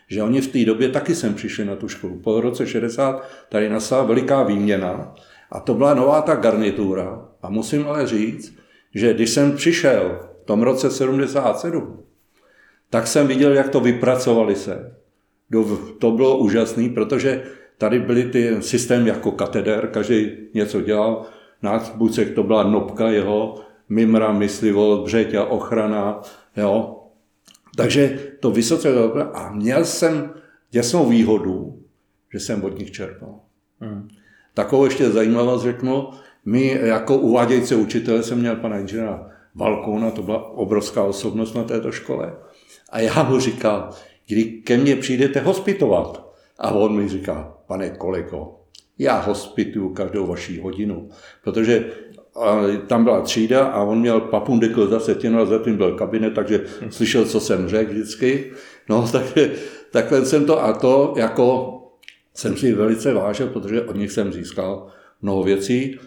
že 0.09 0.23
oni 0.23 0.41
v 0.41 0.47
té 0.47 0.65
době 0.65 0.89
taky 0.89 1.15
sem 1.15 1.33
přišli 1.33 1.65
na 1.65 1.75
tu 1.75 1.87
školu. 1.87 2.19
Po 2.19 2.41
roce 2.41 2.67
60 2.67 3.29
tady 3.49 3.69
nastala 3.69 4.03
veliká 4.03 4.43
výměna 4.43 5.15
a 5.51 5.59
to 5.59 5.73
byla 5.73 5.93
nová 5.93 6.21
ta 6.21 6.35
garnitura. 6.35 7.25
A 7.41 7.49
musím 7.49 7.87
ale 7.87 8.07
říct, 8.07 8.55
že 8.95 9.13
když 9.13 9.29
jsem 9.29 9.55
přišel 9.55 10.19
v 10.43 10.45
tom 10.45 10.61
roce 10.61 10.91
77, 10.91 12.03
tak 12.89 13.07
jsem 13.07 13.27
viděl, 13.27 13.53
jak 13.53 13.69
to 13.69 13.79
vypracovali 13.79 14.55
se. 14.55 14.95
To 15.99 16.11
bylo 16.11 16.37
úžasné, 16.37 16.89
protože 16.89 17.43
tady 17.77 17.99
byly 17.99 18.23
ty 18.23 18.61
systém 18.61 19.07
jako 19.07 19.31
kateder, 19.31 19.87
každý 19.87 20.31
něco 20.53 20.81
dělal. 20.81 21.25
Na 21.61 21.83
Bucek 21.95 22.35
to 22.35 22.43
byla 22.43 22.63
nopka 22.63 23.09
jeho, 23.09 23.55
Mimra, 23.89 24.31
myslivo, 24.31 25.03
břeťa, 25.03 25.45
ochrana, 25.45 26.21
jo. 26.57 27.03
Takže 27.77 28.19
to 28.39 28.51
vysoce 28.51 28.89
a 29.33 29.51
měl 29.51 29.85
jsem 29.85 30.33
děsnou 30.71 31.09
výhodu, 31.09 31.83
že 32.33 32.39
jsem 32.39 32.63
od 32.63 32.79
nich 32.79 32.91
čerpal. 32.91 33.39
Hmm. 33.79 34.07
Takovou 34.55 34.85
ještě 34.85 35.09
zajímavost 35.09 35.63
řeknu, 35.63 36.09
my 36.45 36.79
jako 36.81 37.17
uvádějící 37.17 37.75
učitele 37.75 38.23
jsem 38.23 38.39
měl 38.39 38.55
pana 38.55 38.79
inženýra 38.79 39.31
Valkouna, 39.55 40.11
to 40.11 40.21
byla 40.21 40.49
obrovská 40.49 41.03
osobnost 41.03 41.53
na 41.53 41.63
této 41.63 41.91
škole. 41.91 42.33
A 42.89 42.99
já 42.99 43.23
mu 43.23 43.39
říkal, 43.39 43.89
kdy 44.27 44.43
ke 44.43 44.77
mně 44.77 44.95
přijdete 44.95 45.39
hospitovat. 45.39 46.25
A 46.59 46.71
on 46.71 46.95
mi 46.95 47.09
říká, 47.09 47.57
pane 47.67 47.89
kolego, 47.89 48.55
já 48.99 49.19
hospituju 49.19 49.89
každou 49.89 50.27
vaší 50.27 50.59
hodinu, 50.59 51.09
protože 51.43 51.85
tam 52.87 53.03
byla 53.03 53.21
třída 53.21 53.65
a 53.65 53.83
on 53.83 53.99
měl 53.99 54.21
papundekl 54.21 54.87
za 54.87 54.99
setinu 54.99 55.41
a 55.41 55.45
zatím 55.45 55.77
byl 55.77 55.97
kabinet, 55.97 56.33
takže 56.33 56.61
slyšel, 56.89 57.25
co 57.25 57.39
jsem 57.39 57.69
řekl 57.69 57.91
vždycky. 57.91 58.51
No, 58.89 59.07
takže 59.11 59.51
takhle 59.91 60.25
jsem 60.25 60.45
to 60.45 60.63
a 60.63 60.73
to 60.73 61.13
jako 61.17 61.74
jsem 62.35 62.57
si 62.57 62.73
velice 62.73 63.13
vážil, 63.13 63.47
protože 63.47 63.81
od 63.81 63.95
nich 63.95 64.11
jsem 64.11 64.33
získal 64.33 64.87
mnoho 65.21 65.43
věcí, 65.43 65.99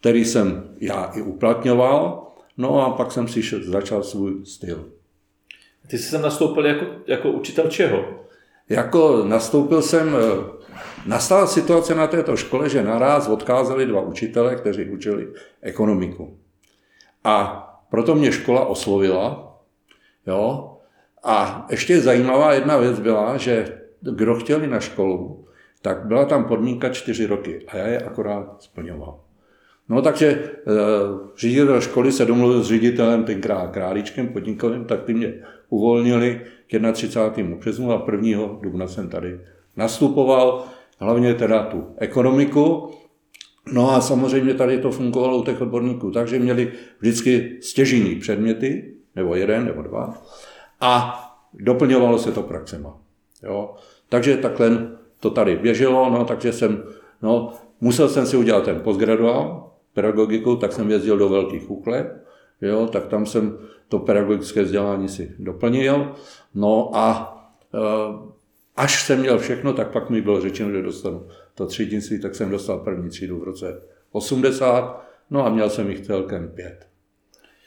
které 0.00 0.18
jsem 0.18 0.76
já 0.80 1.04
i 1.04 1.22
uplatňoval, 1.22 2.26
no 2.56 2.86
a 2.86 2.90
pak 2.90 3.12
jsem 3.12 3.28
si 3.28 3.42
začal 3.62 4.02
svůj 4.02 4.44
styl. 4.44 4.88
Ty 5.86 5.98
jsi 5.98 6.08
sem 6.08 6.22
nastoupil 6.22 6.66
jako, 6.66 6.86
jako 7.06 7.30
učitel 7.30 7.68
čeho? 7.68 8.04
Jako 8.68 9.24
nastoupil 9.24 9.82
jsem, 9.82 10.16
eh, 10.16 10.68
nastala 11.06 11.46
situace 11.46 11.94
na 11.94 12.06
této 12.06 12.36
škole, 12.36 12.68
že 12.68 12.82
naraz 12.82 13.28
odkázali 13.28 13.86
dva 13.86 14.00
učitele, 14.00 14.56
kteří 14.56 14.84
učili 14.84 15.28
ekonomiku. 15.62 16.38
A 17.24 17.68
proto 17.90 18.14
mě 18.14 18.32
škola 18.32 18.66
oslovila, 18.66 19.58
jo, 20.26 20.68
a 21.24 21.66
ještě 21.70 22.00
zajímavá 22.00 22.52
jedna 22.52 22.76
věc 22.76 23.00
byla, 23.00 23.36
že 23.36 23.80
kdo 24.00 24.34
chtěli 24.34 24.66
na 24.66 24.80
školu, 24.80 25.46
tak 25.82 26.06
byla 26.06 26.24
tam 26.24 26.44
podmínka 26.44 26.88
čtyři 26.88 27.26
roky 27.26 27.64
a 27.68 27.76
já 27.76 27.86
je 27.86 27.98
akorát 27.98 28.62
splňoval. 28.62 29.20
No 29.88 30.02
takže 30.02 30.26
e, 30.26 30.40
ředitel 31.36 31.80
školy 31.80 32.12
se 32.12 32.24
domluvil 32.24 32.62
s 32.62 32.68
ředitelem 32.68 33.24
tenkrát 33.24 33.70
Králíčkem 33.70 34.28
podnikovým, 34.28 34.84
tak 34.84 35.02
ty 35.02 35.14
mě 35.14 35.34
uvolnili 35.68 36.40
k 36.70 36.92
31. 36.92 37.56
březnu 37.56 37.92
a 37.92 38.06
1. 38.12 38.58
dubna 38.62 38.86
jsem 38.86 39.08
tady 39.08 39.40
nastupoval, 39.76 40.64
hlavně 40.98 41.34
teda 41.34 41.62
tu 41.62 41.86
ekonomiku. 41.98 42.90
No 43.72 43.90
a 43.90 44.00
samozřejmě 44.00 44.54
tady 44.54 44.78
to 44.78 44.90
fungovalo 44.90 45.38
u 45.38 45.44
těch 45.44 45.60
odborníků, 45.60 46.10
takže 46.10 46.38
měli 46.38 46.72
vždycky 47.00 47.58
stěžení 47.60 48.16
předměty, 48.16 48.94
nebo 49.16 49.34
jeden, 49.34 49.64
nebo 49.64 49.82
dva, 49.82 50.22
a 50.80 51.22
doplňovalo 51.54 52.18
se 52.18 52.32
to 52.32 52.42
praxema. 52.42 52.98
Jo? 53.42 53.74
Takže 54.08 54.36
takhle 54.36 54.88
to 55.22 55.30
tady 55.30 55.56
běželo, 55.56 56.10
no, 56.10 56.24
takže 56.24 56.52
jsem, 56.52 56.82
no, 57.22 57.52
musel 57.80 58.08
jsem 58.08 58.26
si 58.26 58.36
udělat 58.36 58.64
ten 58.64 58.80
postgraduál 58.80 59.70
pedagogiku, 59.94 60.56
tak 60.56 60.72
jsem 60.72 60.90
jezdil 60.90 61.18
do 61.18 61.28
Velkých 61.28 61.70
Uchle, 61.70 62.20
jo, 62.60 62.86
tak 62.86 63.06
tam 63.06 63.26
jsem 63.26 63.58
to 63.88 63.98
pedagogické 63.98 64.62
vzdělání 64.62 65.08
si 65.08 65.34
doplnil, 65.38 66.12
no 66.54 66.90
a 66.94 67.36
e, 67.74 67.78
až 68.76 69.06
jsem 69.06 69.20
měl 69.20 69.38
všechno, 69.38 69.72
tak 69.72 69.92
pak 69.92 70.10
mi 70.10 70.20
bylo 70.20 70.40
řečeno, 70.40 70.70
že 70.70 70.82
dostanu 70.82 71.26
to 71.54 71.66
třídnictví, 71.66 72.20
tak 72.20 72.34
jsem 72.34 72.50
dostal 72.50 72.78
první 72.78 73.08
třídu 73.08 73.40
v 73.40 73.44
roce 73.44 73.82
80, 74.12 75.04
no 75.30 75.46
a 75.46 75.50
měl 75.50 75.70
jsem 75.70 75.90
jich 75.90 76.00
celkem 76.00 76.48
pět. 76.48 76.86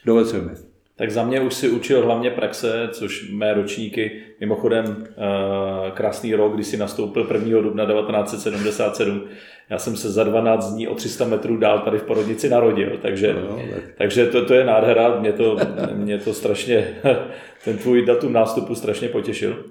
Dovedl 0.04 0.28
jsem 0.28 0.48
je. 0.48 0.75
Tak 0.98 1.10
za 1.10 1.24
mě 1.24 1.40
už 1.40 1.54
si 1.54 1.68
učil 1.68 2.04
hlavně 2.04 2.30
praxe, 2.30 2.88
což 2.92 3.30
mé 3.30 3.54
ročníky, 3.54 4.22
mimochodem 4.40 4.84
eh, 5.08 5.90
krásný 5.90 6.34
rok, 6.34 6.54
kdy 6.54 6.64
si 6.64 6.76
nastoupil 6.76 7.28
1. 7.32 7.60
dubna 7.60 7.86
1977. 7.86 9.24
Já 9.70 9.78
jsem 9.78 9.96
se 9.96 10.10
za 10.10 10.24
12 10.24 10.72
dní 10.72 10.88
o 10.88 10.94
300 10.94 11.24
metrů 11.24 11.56
dál 11.56 11.78
tady 11.78 11.98
v 11.98 12.02
porodnici 12.02 12.48
narodil, 12.48 12.98
takže, 13.02 13.32
no, 13.32 13.56
tak. 13.74 13.84
takže 13.98 14.26
to, 14.26 14.44
to 14.44 14.54
je 14.54 14.64
nádhera, 14.64 15.20
mě 15.20 15.32
to, 15.32 15.56
mě 15.92 16.18
to 16.18 16.34
strašně, 16.34 16.88
ten 17.64 17.78
tvůj 17.78 18.06
datum 18.06 18.32
nástupu 18.32 18.74
strašně 18.74 19.08
potěšil. 19.08 19.64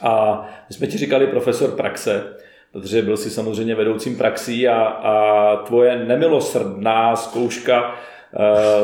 A 0.00 0.42
my 0.68 0.74
jsme 0.74 0.86
ti 0.86 0.98
říkali 0.98 1.26
profesor 1.26 1.70
praxe, 1.70 2.24
protože 2.72 3.02
byl 3.02 3.16
si 3.16 3.30
samozřejmě 3.30 3.74
vedoucím 3.74 4.16
praxí 4.16 4.68
a, 4.68 4.82
a 4.82 5.56
tvoje 5.56 6.04
nemilosrdná 6.04 7.16
zkouška 7.16 7.94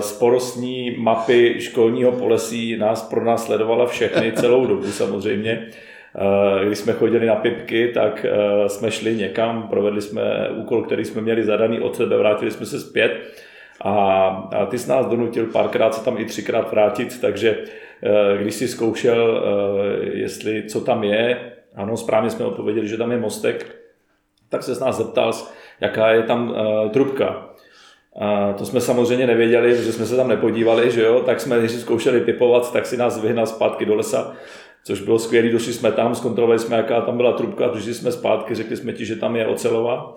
sporostní 0.00 0.96
mapy 0.98 1.60
školního 1.60 2.12
polesí 2.12 2.76
nás 2.76 3.02
pro 3.02 3.24
nás 3.24 3.46
sledovala 3.46 3.86
všechny 3.86 4.32
celou 4.36 4.66
dobu 4.66 4.82
samozřejmě. 4.82 5.68
Eh, 6.16 6.66
když 6.66 6.78
jsme 6.78 6.92
chodili 6.92 7.26
na 7.26 7.34
pipky, 7.34 7.88
tak 7.88 8.24
eh, 8.24 8.68
jsme 8.68 8.90
šli 8.90 9.16
někam, 9.16 9.68
provedli 9.68 10.02
jsme 10.02 10.48
úkol, 10.50 10.82
který 10.82 11.04
jsme 11.04 11.22
měli 11.22 11.44
zadaný 11.44 11.80
od 11.80 11.96
sebe, 11.96 12.16
vrátili 12.16 12.50
jsme 12.50 12.66
se 12.66 12.80
zpět 12.80 13.20
a, 13.80 13.92
a 14.56 14.66
ty 14.66 14.78
jsi 14.78 14.88
nás 14.88 15.06
donutil 15.06 15.46
párkrát 15.46 15.94
se 15.94 16.04
tam 16.04 16.18
i 16.18 16.24
třikrát 16.24 16.70
vrátit, 16.70 17.20
takže 17.20 17.58
eh, 18.02 18.42
když 18.42 18.54
si 18.54 18.68
zkoušel, 18.68 19.42
jestli 20.12 20.62
co 20.62 20.80
tam 20.80 21.04
je, 21.04 21.52
ano, 21.74 21.96
správně 21.96 22.30
jsme 22.30 22.44
odpověděli, 22.44 22.88
že 22.88 22.96
tam 22.96 23.12
je 23.12 23.18
mostek, 23.18 23.76
tak 24.48 24.62
se 24.62 24.74
z 24.74 24.80
nás 24.80 24.96
zeptal, 24.96 25.32
jaká 25.80 26.10
je 26.10 26.22
tam 26.22 26.54
trubka. 26.92 27.48
A 28.18 28.52
to 28.52 28.66
jsme 28.66 28.80
samozřejmě 28.80 29.26
nevěděli, 29.26 29.74
protože 29.74 29.92
jsme 29.92 30.06
se 30.06 30.16
tam 30.16 30.28
nepodívali, 30.28 30.90
že 30.90 31.02
jo, 31.02 31.20
tak 31.20 31.40
jsme, 31.40 31.58
když 31.58 31.72
zkoušeli 31.72 32.20
typovat, 32.20 32.72
tak 32.72 32.86
si 32.86 32.96
nás 32.96 33.22
vyhnal 33.22 33.46
zpátky 33.46 33.86
do 33.86 33.94
lesa 33.94 34.36
což 34.88 35.00
bylo 35.00 35.18
skvělé. 35.18 35.48
Došli 35.48 35.72
jsme 35.72 35.92
tam, 35.92 36.14
zkontrolovali 36.14 36.58
jsme, 36.58 36.76
jaká 36.76 37.00
tam 37.00 37.16
byla 37.16 37.32
trubka, 37.32 37.66
došli 37.66 37.94
jsme 37.94 38.12
zpátky, 38.12 38.54
řekli 38.54 38.76
jsme 38.76 38.92
ti, 38.92 39.06
že 39.06 39.16
tam 39.16 39.36
je 39.36 39.46
ocelová. 39.46 40.16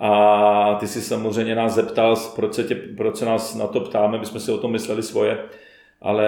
A 0.00 0.76
ty 0.80 0.86
si 0.86 1.00
samozřejmě 1.02 1.54
nás 1.54 1.74
zeptal, 1.74 2.16
proč 2.36 2.54
se, 2.54 2.64
tě, 2.64 2.74
proč 2.74 3.16
se 3.16 3.24
nás 3.24 3.54
na 3.54 3.66
to 3.66 3.80
ptáme, 3.80 4.18
my 4.18 4.26
jsme 4.26 4.40
si 4.40 4.52
o 4.52 4.58
tom 4.58 4.72
mysleli 4.72 5.02
svoje, 5.02 5.38
ale 6.02 6.24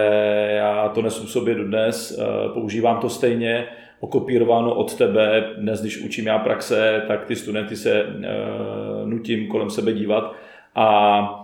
já 0.57 0.89
to 0.89 1.03
nesu 1.03 1.27
sobě 1.27 1.55
dodnes, 1.55 2.19
eh, 2.19 2.49
používám 2.55 2.99
to 2.99 3.09
stejně, 3.09 3.67
okopírováno 4.01 4.75
od 4.75 4.95
tebe. 4.95 5.45
Dnes, 5.59 5.81
když 5.81 5.99
učím 5.99 6.27
já 6.27 6.39
praxe, 6.39 7.03
tak 7.09 7.25
ty 7.25 7.37
studenty 7.37 7.77
se 7.77 8.03
uh, 8.03 9.09
nutím 9.09 9.49
kolem 9.49 9.71
sebe 9.71 9.93
dívat 9.93 10.35
a 10.77 11.43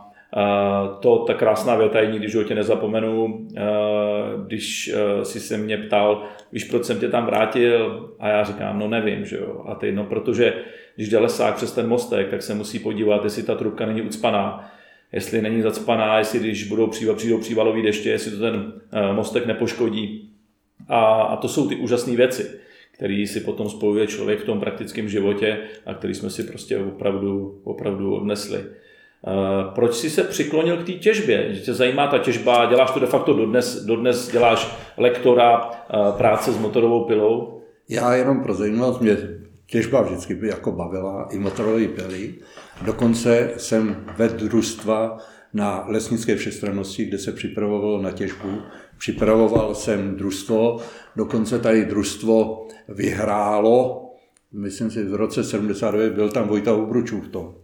to, 1.00 1.18
ta 1.18 1.34
krásná 1.34 1.76
věta 1.76 2.00
je 2.00 2.12
nikdy 2.12 2.28
životě 2.28 2.54
nezapomenu, 2.54 3.46
když 4.46 4.94
si 5.22 5.40
se 5.40 5.56
mě 5.56 5.78
ptal, 5.78 6.22
víš, 6.52 6.64
proč 6.64 6.84
jsem 6.84 7.00
tě 7.00 7.08
tam 7.08 7.26
vrátil? 7.26 8.10
A 8.18 8.28
já 8.28 8.44
říkám, 8.44 8.78
no 8.78 8.88
nevím, 8.88 9.24
že 9.24 9.36
jo. 9.36 9.64
A 9.68 9.74
ty, 9.74 9.92
no 9.92 10.04
protože 10.04 10.54
když 10.96 11.08
jde 11.08 11.18
lesák 11.18 11.54
přes 11.54 11.72
ten 11.72 11.88
mostek, 11.88 12.28
tak 12.28 12.42
se 12.42 12.54
musí 12.54 12.78
podívat, 12.78 13.24
jestli 13.24 13.42
ta 13.42 13.54
trubka 13.54 13.86
není 13.86 14.02
ucpaná, 14.02 14.72
jestli 15.12 15.42
není 15.42 15.62
zacpaná, 15.62 16.18
jestli 16.18 16.38
když 16.38 16.68
budou 16.68 16.86
příval, 16.86 17.16
přijdou 17.16 17.38
přívalový 17.38 17.82
deště, 17.82 18.10
jestli 18.10 18.30
to 18.30 18.38
ten 18.38 18.72
mostek 19.12 19.46
nepoškodí. 19.46 20.30
A, 20.88 21.04
a 21.04 21.36
to 21.36 21.48
jsou 21.48 21.68
ty 21.68 21.76
úžasné 21.76 22.16
věci, 22.16 22.50
které 22.92 23.24
si 23.26 23.40
potom 23.40 23.68
spojuje 23.68 24.06
člověk 24.06 24.40
v 24.40 24.44
tom 24.44 24.60
praktickém 24.60 25.08
životě 25.08 25.58
a 25.86 25.94
který 25.94 26.14
jsme 26.14 26.30
si 26.30 26.42
prostě 26.42 26.78
opravdu, 26.78 27.60
opravdu 27.64 28.14
odnesli. 28.14 28.64
Eh, 29.26 29.70
proč 29.74 29.94
jsi 29.94 30.10
se 30.10 30.24
přiklonil 30.24 30.76
k 30.76 30.86
té 30.86 30.92
těžbě? 30.92 31.54
Že 31.54 31.60
tě 31.60 31.74
zajímá 31.74 32.06
ta 32.06 32.18
těžba, 32.18 32.66
děláš 32.66 32.90
to 32.90 33.00
de 33.00 33.06
facto 33.06 33.34
dodnes, 33.34 33.84
dodnes 33.84 34.30
děláš 34.32 34.76
lektora 34.96 35.70
eh, 35.70 35.96
práce 36.16 36.52
s 36.52 36.58
motorovou 36.58 37.04
pilou? 37.04 37.60
Já 37.88 38.14
jenom 38.14 38.42
pro 38.42 38.54
zajímavost, 38.54 39.00
mě 39.00 39.16
těžba 39.66 40.02
vždycky 40.02 40.34
by 40.34 40.48
jako 40.48 40.72
bavila, 40.72 41.28
i 41.30 41.38
motorové 41.38 41.88
pily. 41.88 42.34
Dokonce 42.84 43.50
jsem 43.56 44.04
vedl 44.16 44.48
družstva 44.48 45.18
na 45.54 45.84
lesnické 45.88 46.36
všestrannosti, 46.36 47.04
kde 47.04 47.18
se 47.18 47.32
připravovalo 47.32 48.02
na 48.02 48.10
těžbu. 48.10 48.48
Připravoval 48.98 49.74
jsem 49.74 50.16
družstvo, 50.16 50.80
dokonce 51.16 51.58
tady 51.58 51.84
družstvo 51.84 52.66
vyhrálo, 52.88 54.08
myslím 54.52 54.90
si 54.90 55.04
v 55.04 55.14
roce 55.14 55.44
79 55.44 56.12
byl 56.12 56.30
tam 56.30 56.48
Vojta 56.48 56.74
Obručů 56.74 57.20
v 57.20 57.28
tom. 57.28 57.54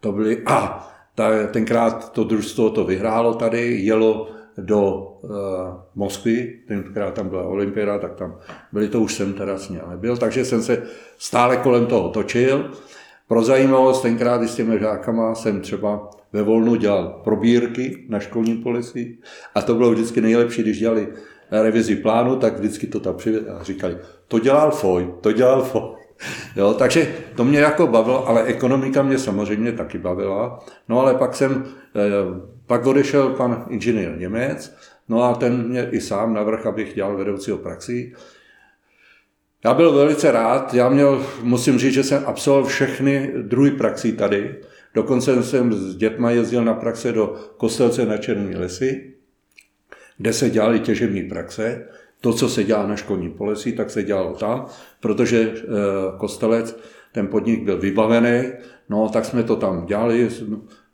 To 0.00 0.12
byly, 0.12 0.42
a 0.46 0.88
ta, 1.14 1.46
tenkrát 1.46 2.12
to 2.12 2.24
družstvo 2.24 2.70
to 2.70 2.84
vyhrálo 2.84 3.34
tady, 3.34 3.78
jelo 3.80 4.28
do 4.58 4.82
uh, 5.22 5.30
Moskvy, 5.94 6.60
tenkrát 6.68 7.14
tam 7.14 7.28
byla 7.28 7.42
olympiáda, 7.42 7.98
tak 7.98 8.14
tam 8.14 8.38
byli 8.72 8.88
to 8.88 9.00
už 9.00 9.14
jsem 9.14 9.32
teda 9.32 9.58
s 9.58 9.68
nebyl, 9.68 10.16
takže 10.16 10.44
jsem 10.44 10.62
se 10.62 10.82
stále 11.18 11.56
kolem 11.56 11.86
toho 11.86 12.08
točil. 12.08 12.70
Pro 13.28 13.42
zajímavost, 13.42 14.02
tenkrát 14.02 14.42
i 14.42 14.48
s 14.48 14.54
těmi 14.54 14.78
žákama 14.78 15.34
jsem 15.34 15.60
třeba 15.60 16.10
ve 16.32 16.42
volnu 16.42 16.74
dělal 16.74 17.20
probírky 17.24 18.04
na 18.08 18.20
školní 18.20 18.56
policii 18.56 19.18
a 19.54 19.62
to 19.62 19.74
bylo 19.74 19.90
vždycky 19.90 20.20
nejlepší, 20.20 20.62
když 20.62 20.78
dělali 20.78 21.08
revizi 21.50 21.96
plánu, 21.96 22.36
tak 22.36 22.58
vždycky 22.58 22.86
to 22.86 23.00
tam 23.00 23.16
přivěděli 23.16 23.52
a 23.52 23.62
říkali, 23.62 23.98
to 24.28 24.38
dělal 24.38 24.70
Foj, 24.70 25.14
to 25.20 25.32
dělal 25.32 25.62
Foj. 25.62 25.97
Jo, 26.56 26.74
takže 26.74 27.14
to 27.36 27.44
mě 27.44 27.58
jako 27.58 27.86
bavilo, 27.86 28.28
ale 28.28 28.44
ekonomika 28.44 29.02
mě 29.02 29.18
samozřejmě 29.18 29.72
taky 29.72 29.98
bavila. 29.98 30.58
No 30.88 31.00
ale 31.00 31.14
pak 31.14 31.34
jsem, 31.34 31.64
eh, 31.96 32.00
pak 32.66 32.86
odešel 32.86 33.30
pan 33.30 33.64
inženýr 33.68 34.18
Němec, 34.18 34.76
no 35.08 35.22
a 35.22 35.34
ten 35.34 35.68
mě 35.68 35.88
i 35.90 36.00
sám 36.00 36.34
navrh, 36.34 36.66
abych 36.66 36.94
dělal 36.94 37.16
vedoucího 37.16 37.58
praxi. 37.58 38.12
Já 39.64 39.74
byl 39.74 39.92
velice 39.92 40.32
rád, 40.32 40.74
já 40.74 40.88
měl, 40.88 41.26
musím 41.42 41.78
říct, 41.78 41.94
že 41.94 42.04
jsem 42.04 42.22
absolvoval 42.26 42.68
všechny 42.68 43.32
druhy 43.42 43.70
praxí 43.70 44.12
tady. 44.12 44.56
Dokonce 44.94 45.42
jsem 45.42 45.72
s 45.72 45.96
dětma 45.96 46.30
jezdil 46.30 46.64
na 46.64 46.74
praxe 46.74 47.12
do 47.12 47.36
Kostelce 47.56 48.06
na 48.06 48.16
Černý 48.16 48.56
lesy, 48.56 49.14
kde 50.16 50.32
se 50.32 50.50
dělali 50.50 50.80
těžební 50.80 51.22
praxe. 51.22 51.88
To, 52.20 52.32
co 52.32 52.48
se 52.48 52.64
dělá 52.64 52.86
na 52.86 52.96
školní 52.96 53.30
polesí, 53.30 53.72
tak 53.72 53.90
se 53.90 54.02
dělalo 54.02 54.34
tam, 54.34 54.66
protože 55.00 55.52
eh, 55.54 55.66
Kostelec, 56.18 56.78
ten 57.12 57.26
podnik 57.26 57.62
byl 57.62 57.78
vybavený, 57.78 58.42
no 58.88 59.08
tak 59.08 59.24
jsme 59.24 59.42
to 59.42 59.56
tam 59.56 59.86
dělali, 59.86 60.28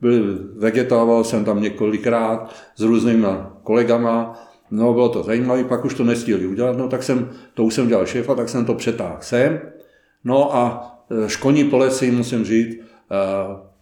byl, 0.01 0.39
vegetával 0.57 1.25
jsem 1.25 1.45
tam 1.45 1.63
několikrát 1.63 2.55
s 2.77 2.81
různými 2.81 3.27
kolegama, 3.63 4.43
no 4.71 4.93
bylo 4.93 5.09
to 5.09 5.23
zajímavé, 5.23 5.65
pak 5.65 5.85
už 5.85 5.95
to 5.95 6.05
nestihli 6.05 6.47
udělat, 6.47 6.77
no 6.77 6.89
tak 6.89 7.03
jsem, 7.03 7.31
to 7.55 7.65
už 7.65 7.75
jsem 7.75 7.89
dělal 7.89 8.07
šéfa, 8.07 8.35
tak 8.35 8.49
jsem 8.49 8.65
to 8.65 8.75
přetáhl 8.75 9.19
sem, 9.21 9.61
no 10.25 10.57
a 10.57 10.91
eh, 11.11 11.29
školní 11.29 11.65
polesí, 11.65 12.11
musím 12.11 12.45
říct, 12.45 12.77
eh, 13.11 13.75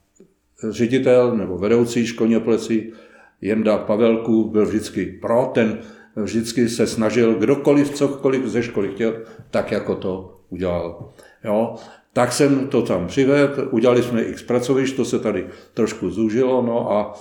ředitel 0.71 1.37
nebo 1.37 1.59
vedoucí 1.59 2.07
školního 2.07 2.41
polesí 2.41 2.93
Jenda 3.41 3.79
Pavelku 3.79 4.51
byl 4.51 4.67
vždycky 4.67 5.19
pro, 5.23 5.51
ten 5.55 5.79
vždycky 6.17 6.69
se 6.69 6.87
snažil 6.87 7.35
kdokoliv, 7.35 7.91
cokoliv 7.91 8.47
ze 8.47 8.63
školy 8.63 8.89
chtěl, 8.89 9.15
tak 9.51 9.73
jako 9.73 9.95
to 9.95 10.41
udělal. 10.51 11.11
Jo? 11.45 11.75
Tak 12.13 12.33
jsem 12.33 12.69
to 12.69 12.83
tam 12.83 13.07
přivedl, 13.07 13.69
udělali 13.71 14.03
jsme 14.03 14.23
x 14.23 14.43
pracovišť, 14.43 14.97
to 14.97 15.05
se 15.05 15.19
tady 15.19 15.47
trošku 15.75 16.11
zúžilo, 16.11 16.63
no 16.63 16.93
a 16.93 17.15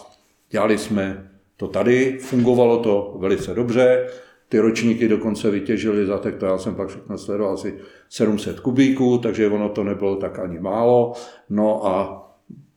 dělali 0.50 0.78
jsme 0.78 1.30
to 1.58 1.68
tady, 1.68 2.18
fungovalo 2.22 2.80
to 2.80 3.16
velice 3.20 3.54
dobře, 3.54 4.08
ty 4.50 4.60
ročníky 4.60 5.08
dokonce 5.08 5.52
vytěžili 5.52 6.06
za 6.06 6.18
to 6.18 6.46
já 6.46 6.58
jsem 6.58 6.76
pak 6.76 6.90
všechno 6.90 7.18
sledoval 7.18 7.54
asi 7.54 7.78
700 8.10 8.60
kubíků, 8.60 9.18
takže 9.18 9.48
ono 9.48 9.70
to 9.70 9.84
nebylo 9.84 10.16
tak 10.16 10.40
ani 10.40 10.60
málo, 10.60 11.14
no 11.50 11.88
a 11.88 12.28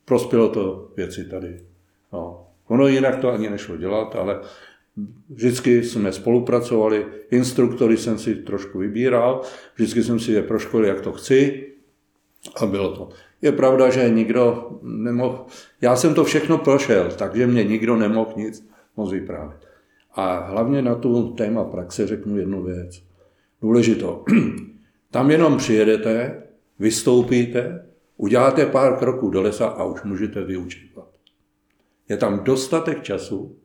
prospělo 0.05 0.49
to 0.49 0.87
věci 0.97 1.29
tady. 1.29 1.59
No. 2.13 2.47
Ono 2.67 2.87
jinak 2.87 3.19
to 3.19 3.31
ani 3.31 3.49
nešlo 3.49 3.77
dělat, 3.77 4.15
ale 4.15 4.39
Vždycky 5.29 5.83
jsme 5.83 6.11
spolupracovali, 6.11 7.05
instruktory 7.31 7.97
jsem 7.97 8.17
si 8.17 8.35
trošku 8.35 8.79
vybíral, 8.79 9.41
vždycky 9.75 10.03
jsem 10.03 10.19
si 10.19 10.31
je 10.31 10.43
proškolil, 10.43 10.87
jak 10.87 11.01
to 11.01 11.11
chci 11.11 11.67
a 12.55 12.65
bylo 12.65 12.95
to. 12.95 13.09
Je 13.41 13.51
pravda, 13.51 13.89
že 13.89 14.09
nikdo 14.09 14.69
nemohl, 14.81 15.45
já 15.81 15.95
jsem 15.95 16.13
to 16.13 16.23
všechno 16.23 16.57
prošel, 16.57 17.11
takže 17.17 17.47
mě 17.47 17.63
nikdo 17.63 17.95
nemohl 17.95 18.33
nic 18.35 18.67
moc 18.97 19.11
vyprávět. 19.11 19.59
A 20.13 20.39
hlavně 20.39 20.81
na 20.81 20.95
tu 20.95 21.33
téma 21.33 21.63
praxe 21.63 22.07
řeknu 22.07 22.37
jednu 22.37 22.63
věc. 22.63 23.03
Důležitou. 23.61 24.25
Tam 25.11 25.31
jenom 25.31 25.57
přijedete, 25.57 26.43
vystoupíte, 26.79 27.85
uděláte 28.17 28.65
pár 28.65 28.97
kroků 28.99 29.29
do 29.29 29.41
lesa 29.41 29.67
a 29.67 29.83
už 29.83 30.03
můžete 30.03 30.43
vyučívat. 30.43 31.09
Je 32.09 32.17
tam 32.17 32.43
dostatek 32.43 33.03
času, 33.03 33.55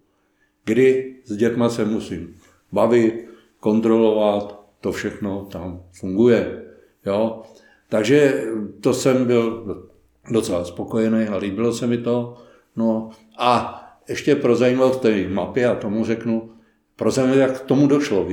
kdy 0.71 1.17
s 1.25 1.37
dětma 1.37 1.69
se 1.69 1.85
musím 1.85 2.35
bavit, 2.73 3.27
kontrolovat, 3.61 4.61
to 4.81 4.93
všechno 4.93 5.45
tam 5.53 5.83
funguje. 5.93 6.63
Jo? 7.07 7.43
Takže 7.89 8.45
to 8.81 8.95
jsem 8.95 9.25
byl 9.25 9.67
docela 10.31 10.65
spokojený 10.65 11.29
a 11.29 11.37
líbilo 11.37 11.73
se 11.73 11.87
mi 11.87 11.99
to. 11.99 12.37
No 12.77 13.11
a 13.39 13.77
ještě 14.09 14.35
pro 14.37 14.57
zajímavost 14.57 15.03
té 15.03 15.29
mapy, 15.29 15.65
a 15.65 15.75
tomu 15.75 16.05
řeknu, 16.05 16.51
pro 16.97 17.11
zajímavost, 17.11 17.41
jak 17.41 17.61
k 17.61 17.67
tomu 17.67 17.87
došlo. 17.87 18.27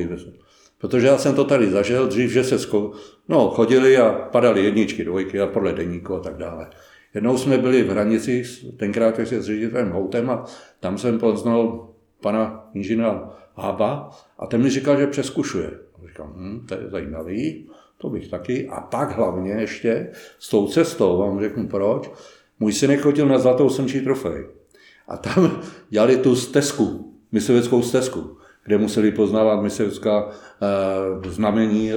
Protože 0.77 1.07
já 1.07 1.17
jsem 1.17 1.35
to 1.35 1.43
tady 1.43 1.71
zažil 1.71 2.07
dřív, 2.07 2.31
že 2.31 2.43
se 2.43 2.55
sko- 2.55 2.91
no, 3.27 3.49
chodili 3.49 3.97
a 3.97 4.29
padaly 4.31 4.63
jedničky, 4.63 5.03
dvojky 5.03 5.41
a 5.41 5.47
podle 5.47 5.73
deníku 5.73 6.15
a 6.15 6.19
tak 6.19 6.37
dále. 6.37 6.69
Jednou 7.13 7.37
jsme 7.37 7.57
byli 7.57 7.83
v 7.83 7.89
hranicích, 7.89 8.65
tenkrát 8.77 9.15
se 9.15 9.41
s 9.41 9.45
ředitelem 9.45 9.91
Houtem 9.91 10.29
a 10.29 10.45
tam 10.79 10.97
jsem 10.97 11.19
poznal 11.19 11.89
pana 12.21 12.69
inženýra 12.73 13.29
Haba 13.55 14.09
a 14.39 14.45
ten 14.45 14.61
mi 14.61 14.69
říkal, 14.69 14.99
že 14.99 15.07
přeskušuje. 15.07 15.71
Říkám, 16.07 16.33
hm, 16.35 16.65
to 16.67 16.73
je 16.73 16.89
zajímavý, 16.89 17.69
to 17.97 18.09
bych 18.09 18.27
taky. 18.27 18.69
A 18.69 18.81
pak 18.81 19.17
hlavně 19.17 19.51
ještě 19.51 20.11
s 20.39 20.49
tou 20.49 20.67
cestou, 20.67 21.17
vám 21.17 21.39
řeknu 21.39 21.67
proč, 21.67 22.11
můj 22.59 22.73
syn 22.73 22.97
chodil 22.97 23.27
na 23.27 23.37
Zlatou 23.37 23.69
slnčí 23.69 24.01
trofej. 24.01 24.45
A 25.07 25.17
tam 25.17 25.61
dělali 25.89 26.17
tu 26.17 26.35
stezku, 26.35 27.13
mysliveckou 27.31 27.81
stezku, 27.81 28.37
kde 28.65 28.77
museli 28.77 29.11
poznávat 29.11 29.61
misevská 29.61 30.29
e, 30.29 31.29
znamení 31.29 31.91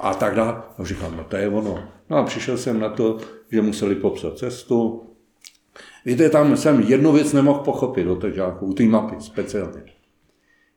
a 0.00 0.14
tak 0.14 0.34
dále. 0.34 0.62
A 0.78 0.84
říkám, 0.84 1.16
no 1.16 1.24
to 1.24 1.36
je 1.36 1.48
ono. 1.48 1.84
No 2.10 2.16
a 2.16 2.22
přišel 2.22 2.58
jsem 2.58 2.80
na 2.80 2.88
to, 2.88 3.18
že 3.52 3.62
museli 3.62 3.94
popsat 3.94 4.38
cestu. 4.38 5.06
Víte, 6.04 6.30
tam 6.30 6.56
jsem 6.56 6.80
jednu 6.80 7.12
věc 7.12 7.32
nemohl 7.32 7.58
pochopit 7.58 8.04
do 8.04 8.16
těch 8.16 8.34
žáků, 8.34 8.66
u 8.66 8.74
té 8.74 8.82
mapy 8.82 9.16
speciálně. 9.18 9.82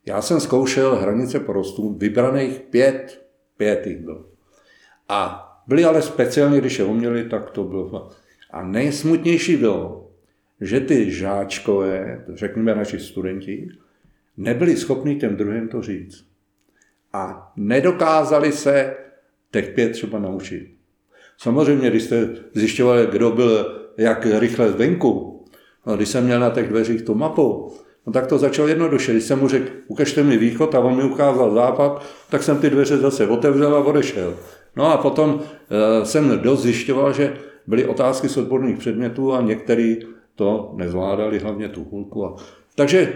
Já 0.05 0.21
jsem 0.21 0.39
zkoušel 0.39 0.95
hranice 0.95 1.39
porostů, 1.39 1.93
vybraných 1.93 2.59
pět, 2.59 3.25
pět 3.57 3.87
jich 3.87 3.97
bylo. 3.97 4.25
A 5.09 5.49
byli 5.67 5.85
ale 5.85 6.01
speciálně, 6.01 6.59
když 6.59 6.79
je 6.79 6.85
uměli, 6.85 7.29
tak 7.29 7.49
to 7.49 7.63
bylo. 7.63 8.09
A 8.51 8.63
nejsmutnější 8.63 9.57
bylo, 9.57 10.11
že 10.61 10.79
ty 10.79 11.11
žáčkové, 11.11 12.25
řekněme 12.33 12.75
naši 12.75 12.99
studenti, 12.99 13.69
nebyli 14.37 14.77
schopni 14.77 15.15
těm 15.15 15.35
druhým 15.35 15.67
to 15.67 15.81
říct. 15.81 16.25
A 17.13 17.51
nedokázali 17.55 18.51
se 18.51 18.95
těch 19.51 19.69
pět 19.69 19.89
třeba 19.89 20.19
naučit. 20.19 20.75
Samozřejmě, 21.37 21.89
když 21.89 22.03
jste 22.03 22.29
zjišťovali, 22.53 23.07
kdo 23.11 23.31
byl 23.31 23.82
jak 23.97 24.25
rychle 24.39 24.71
zvenku, 24.71 25.43
no, 25.85 25.95
když 25.95 26.09
jsem 26.09 26.23
měl 26.23 26.39
na 26.39 26.49
těch 26.49 26.69
dveřích 26.69 27.01
tu 27.01 27.15
mapu, 27.15 27.73
no 28.07 28.13
tak 28.13 28.27
to 28.27 28.37
začalo 28.37 28.67
jednoduše. 28.67 29.11
Když 29.11 29.23
jsem 29.23 29.39
mu 29.39 29.47
řekl, 29.47 29.71
ukažte 29.87 30.23
mi 30.23 30.37
východ 30.37 30.75
a 30.75 30.79
on 30.79 30.95
mi 30.95 31.03
ukázal 31.03 31.53
západ, 31.53 32.05
tak 32.29 32.43
jsem 32.43 32.57
ty 32.57 32.69
dveře 32.69 32.97
zase 32.97 33.27
otevřel 33.27 33.75
a 33.75 33.85
odešel. 33.85 34.35
No 34.75 34.91
a 34.91 34.97
potom 34.97 35.41
e, 35.41 36.05
jsem 36.05 36.39
dost 36.39 36.61
zjišťoval, 36.61 37.13
že 37.13 37.33
byly 37.67 37.85
otázky 37.85 38.29
z 38.29 38.37
odborných 38.37 38.77
předmětů 38.77 39.33
a 39.33 39.41
některý 39.41 39.99
to 40.35 40.73
nezvládali, 40.75 41.39
hlavně 41.39 41.69
tu 41.69 41.83
hůlku. 41.91 42.25
A... 42.25 42.35
Takže 42.75 43.13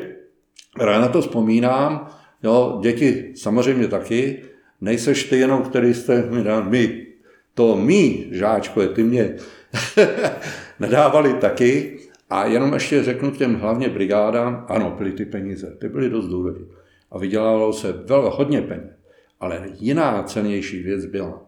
rád 0.79 1.01
na 1.01 1.07
to 1.07 1.21
vzpomínám, 1.21 2.07
jo, 2.43 2.79
děti 2.81 3.33
samozřejmě 3.35 3.87
taky, 3.87 4.43
nejseš 4.81 5.23
ty 5.23 5.37
jenom, 5.37 5.61
který 5.61 5.93
jste 5.93 6.29
my, 6.69 7.07
to 7.53 7.75
my, 7.75 8.27
žáčko, 8.31 8.87
ty 8.87 9.03
mě 9.03 9.35
nedávali 10.79 11.33
taky. 11.33 11.99
A 12.29 12.45
jenom 12.45 12.73
ještě 12.73 13.03
řeknu 13.03 13.31
těm 13.31 13.55
hlavně 13.55 13.89
brigádám, 13.89 14.65
ano, 14.69 14.95
byly 14.97 15.11
ty 15.11 15.25
peníze, 15.25 15.77
ty 15.79 15.89
byly 15.89 16.09
dost 16.09 16.27
důležité. 16.27 16.75
A 17.11 17.17
vydělalo 17.17 17.73
se 17.73 17.91
velmi 17.91 18.29
hodně 18.31 18.61
peněz. 18.61 18.91
Ale 19.39 19.69
jiná 19.73 20.23
cenější 20.23 20.83
věc 20.83 21.05
byla, 21.05 21.45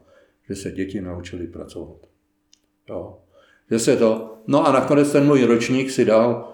že 0.49 0.55
se 0.55 0.71
děti 0.71 1.01
naučili 1.01 1.47
pracovat. 1.47 1.97
Jo. 2.89 3.17
Že 3.71 3.79
se 3.79 3.97
to, 3.97 4.37
no 4.47 4.67
a 4.67 4.71
nakonec 4.71 5.11
ten 5.11 5.25
můj 5.25 5.43
ročník 5.43 5.91
si 5.91 6.05
dal 6.05 6.53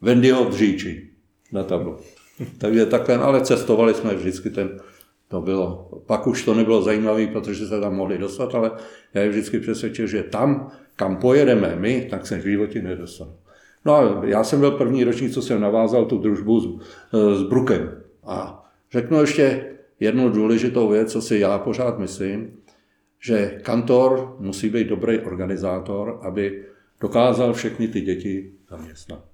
Vendyho 0.00 0.44
dříči 0.44 1.10
na 1.52 1.62
tablu. 1.64 1.96
Takže 2.58 2.86
takhle, 2.86 3.16
ale 3.16 3.40
cestovali 3.40 3.94
jsme 3.94 4.14
vždycky 4.14 4.50
ten, 4.50 4.80
to 5.34 5.40
bylo. 5.40 5.90
Pak 6.06 6.26
už 6.26 6.44
to 6.44 6.54
nebylo 6.54 6.82
zajímavé, 6.82 7.26
protože 7.26 7.66
se 7.66 7.80
tam 7.80 7.94
mohli 7.94 8.18
dostat, 8.18 8.54
ale 8.54 8.70
já 9.14 9.22
je 9.22 9.28
vždycky 9.28 9.60
přesvědčil, 9.60 10.06
že 10.06 10.22
tam, 10.22 10.70
kam 10.96 11.16
pojedeme 11.16 11.76
my, 11.76 12.06
tak 12.10 12.26
se 12.26 12.38
v 12.38 12.46
životě 12.46 12.82
nedostanu. 12.82 13.34
No 13.84 13.94
a 13.94 14.22
já 14.24 14.44
jsem 14.44 14.60
byl 14.60 14.70
první 14.70 15.04
ročník, 15.04 15.32
co 15.32 15.42
jsem 15.42 15.60
navázal 15.60 16.04
tu 16.04 16.18
družbu 16.18 16.60
s, 16.60 16.66
s 17.12 17.42
Brukem. 17.42 18.02
A 18.24 18.64
řeknu 18.92 19.20
ještě 19.20 19.74
jednu 20.00 20.28
důležitou 20.28 20.88
věc, 20.88 21.12
co 21.12 21.22
si 21.22 21.38
já 21.38 21.58
pořád 21.58 21.98
myslím, 21.98 22.56
že 23.20 23.58
kantor 23.62 24.36
musí 24.38 24.68
být 24.68 24.88
dobrý 24.88 25.18
organizátor, 25.18 26.18
aby 26.22 26.64
dokázal 27.00 27.52
všechny 27.52 27.88
ty 27.88 28.00
děti 28.00 28.52
zaměstnat. 28.70 29.24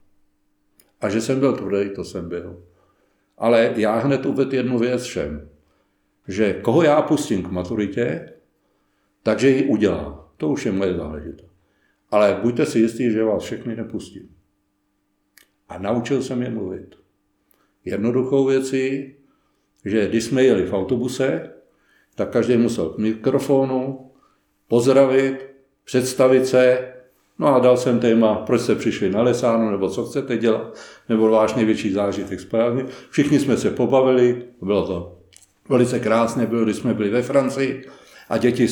A 1.00 1.08
že 1.08 1.20
jsem 1.20 1.40
byl 1.40 1.52
tvrdý, 1.52 1.90
to 1.94 2.04
jsem 2.04 2.28
byl. 2.28 2.62
Ale 3.38 3.72
já 3.76 3.98
hned 3.98 4.26
uvedl 4.26 4.54
jednu 4.54 4.78
věc 4.78 5.02
všem, 5.02 5.49
že 6.30 6.52
koho 6.52 6.82
já 6.82 7.02
pustím 7.02 7.42
k 7.42 7.50
maturitě, 7.50 8.32
takže 9.22 9.50
ji 9.50 9.64
udělá. 9.64 10.32
To 10.36 10.48
už 10.48 10.66
je 10.66 10.72
moje 10.72 10.94
záležitost. 10.94 11.50
Ale 12.10 12.38
buďte 12.42 12.66
si 12.66 12.78
jistí, 12.78 13.10
že 13.10 13.24
vás 13.24 13.42
všechny 13.42 13.76
nepustím. 13.76 14.28
A 15.68 15.78
naučil 15.78 16.22
jsem 16.22 16.42
je 16.42 16.50
mluvit. 16.50 16.94
Jednoduchou 17.84 18.46
věcí, 18.46 19.14
že 19.84 20.08
když 20.08 20.24
jsme 20.24 20.42
jeli 20.44 20.66
v 20.66 20.72
autobuse, 20.72 21.50
tak 22.14 22.30
každý 22.32 22.56
musel 22.56 22.90
k 22.90 22.98
mikrofonu, 22.98 24.10
pozdravit, 24.68 25.46
představit 25.84 26.46
se, 26.46 26.92
no 27.38 27.54
a 27.54 27.58
dal 27.58 27.76
jsem 27.76 28.00
téma, 28.00 28.34
proč 28.34 28.60
jste 28.60 28.74
přišli 28.74 29.10
na 29.10 29.22
lesánu, 29.22 29.70
nebo 29.70 29.90
co 29.90 30.06
chcete 30.06 30.38
dělat, 30.38 30.78
nebo 31.08 31.30
váš 31.30 31.54
největší 31.54 31.92
zážitek 31.92 32.40
správně. 32.40 32.84
Všichni 33.10 33.38
jsme 33.38 33.56
se 33.56 33.70
pobavili, 33.70 34.42
bylo 34.62 34.86
to 34.86 35.19
velice 35.70 36.00
krásné, 36.00 36.46
bylo, 36.46 36.64
když 36.64 36.76
jsme 36.76 36.94
byli 36.94 37.10
ve 37.10 37.22
Francii 37.22 37.84
a 38.28 38.38
děti 38.38 38.66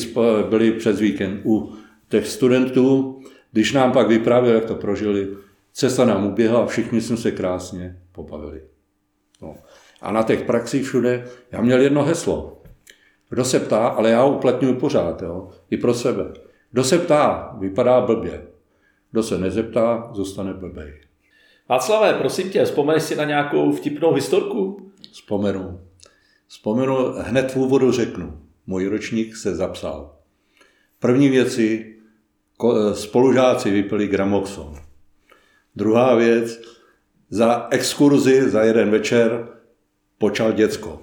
byly 0.49 0.71
přes 0.71 0.99
víkend 0.99 1.41
u 1.45 1.73
těch 2.09 2.27
studentů, 2.27 3.19
když 3.51 3.73
nám 3.73 3.91
pak 3.91 4.07
vyprávěli, 4.07 4.55
jak 4.55 4.65
to 4.65 4.75
prožili, 4.75 5.27
cesta 5.73 6.05
nám 6.05 6.27
uběhla 6.27 6.63
a 6.63 6.65
všichni 6.65 7.01
jsme 7.01 7.17
se 7.17 7.31
krásně 7.31 8.01
pobavili. 8.11 8.61
No. 9.41 9.55
A 10.01 10.11
na 10.11 10.23
těch 10.23 10.43
praxích 10.43 10.83
všude, 10.85 11.27
já 11.51 11.61
měl 11.61 11.81
jedno 11.81 12.03
heslo. 12.03 12.61
Kdo 13.29 13.45
se 13.45 13.59
ptá, 13.59 13.87
ale 13.87 14.09
já 14.09 14.21
ho 14.21 14.35
uplatňuji 14.35 14.73
pořád, 14.73 15.21
jo, 15.21 15.49
i 15.69 15.77
pro 15.77 15.93
sebe. 15.93 16.23
Kdo 16.71 16.83
se 16.83 16.97
ptá, 16.97 17.55
vypadá 17.59 18.01
blbě. 18.01 18.41
Kdo 19.11 19.23
se 19.23 19.37
nezeptá, 19.37 20.09
zůstane 20.13 20.53
blbej. 20.53 20.93
Václavé, 21.69 22.13
prosím 22.13 22.49
tě, 22.49 22.65
vzpomeneš 22.65 23.03
si 23.03 23.15
na 23.15 23.23
nějakou 23.23 23.71
vtipnou 23.71 24.13
historku? 24.13 24.91
Vzpomenu. 25.11 25.79
Vzpomenu, 26.49 26.95
hned 27.17 27.51
v 27.51 27.55
úvodu 27.55 27.91
řeknu. 27.91 28.41
Můj 28.67 28.87
ročník 28.87 29.35
se 29.35 29.55
zapsal. 29.55 30.15
První 30.99 31.29
věci, 31.29 31.95
spolužáci 32.93 33.71
vypili 33.71 34.07
gramoxon. 34.07 34.73
Druhá 35.75 36.15
věc, 36.15 36.61
za 37.29 37.67
exkurzi, 37.71 38.49
za 38.49 38.63
jeden 38.63 38.89
večer 38.89 39.47
počal 40.17 40.51
děcko. 40.51 41.01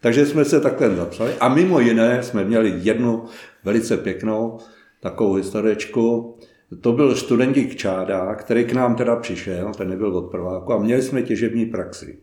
Takže 0.00 0.26
jsme 0.26 0.44
se 0.44 0.60
takhle 0.60 0.96
zapsali. 0.96 1.34
A 1.40 1.48
mimo 1.48 1.80
jiné 1.80 2.22
jsme 2.22 2.44
měli 2.44 2.72
jednu 2.76 3.24
velice 3.64 3.96
pěknou 3.96 4.58
takovou 5.00 5.34
historičku. 5.34 6.38
To 6.80 6.92
byl 6.92 7.16
studentík 7.16 7.76
Čáda, 7.76 8.34
který 8.34 8.64
k 8.64 8.72
nám 8.72 8.96
teda 8.96 9.16
přišel, 9.16 9.72
ten 9.76 9.88
nebyl 9.88 10.16
od 10.16 10.30
prváku, 10.30 10.72
a 10.72 10.78
měli 10.78 11.02
jsme 11.02 11.22
těžební 11.22 11.66
praxi. 11.66 12.18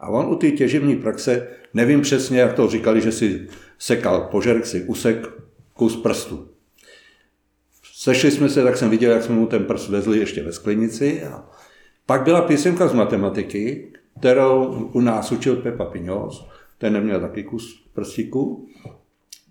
A 0.00 0.08
on 0.08 0.26
u 0.26 0.36
té 0.36 0.50
těžební 0.50 0.96
praxe, 0.96 1.48
nevím 1.74 2.00
přesně, 2.00 2.40
jak 2.40 2.52
to 2.52 2.68
říkali, 2.68 3.00
že 3.00 3.12
si 3.12 3.48
sekal 3.78 4.28
požerk, 4.30 4.66
si 4.66 4.82
usek 4.82 5.26
kus 5.74 5.96
prstu. 5.96 6.48
Sešli 7.94 8.30
jsme 8.30 8.48
se, 8.48 8.62
tak 8.62 8.76
jsem 8.76 8.90
viděl, 8.90 9.12
jak 9.12 9.22
jsme 9.22 9.34
mu 9.34 9.46
ten 9.46 9.64
prst 9.64 9.88
vezli 9.88 10.18
ještě 10.18 10.42
ve 10.42 10.52
sklenici. 10.52 11.22
A 11.24 11.44
pak 12.06 12.22
byla 12.22 12.42
písemka 12.42 12.88
z 12.88 12.92
matematiky, 12.92 13.92
kterou 14.18 14.64
u 14.92 15.00
nás 15.00 15.32
učil 15.32 15.56
Pepa 15.56 15.84
Piňos 15.84 16.48
ten 16.78 16.92
neměl 16.92 17.20
taky 17.20 17.44
kus 17.44 17.86
prstíku. 17.94 18.68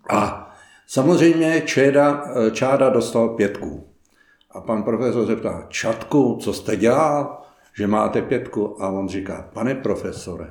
A 0.10 0.52
samozřejmě 0.88 1.64
Čeda, 1.66 2.24
Čáda 2.52 2.90
dostal 2.90 3.30
pětku. 3.30 3.88
A 4.52 4.62
pan 4.62 4.84
profesor 4.84 5.26
zeptá, 5.26 5.66
Čatku, 5.70 6.38
co 6.42 6.54
jste 6.54 6.76
dělal, 6.76 7.45
že 7.78 7.88
máte 7.88 8.22
pětku? 8.22 8.84
A 8.84 8.90
on 8.90 9.10
říká, 9.10 9.50
pane 9.54 9.76
profesore, 9.76 10.48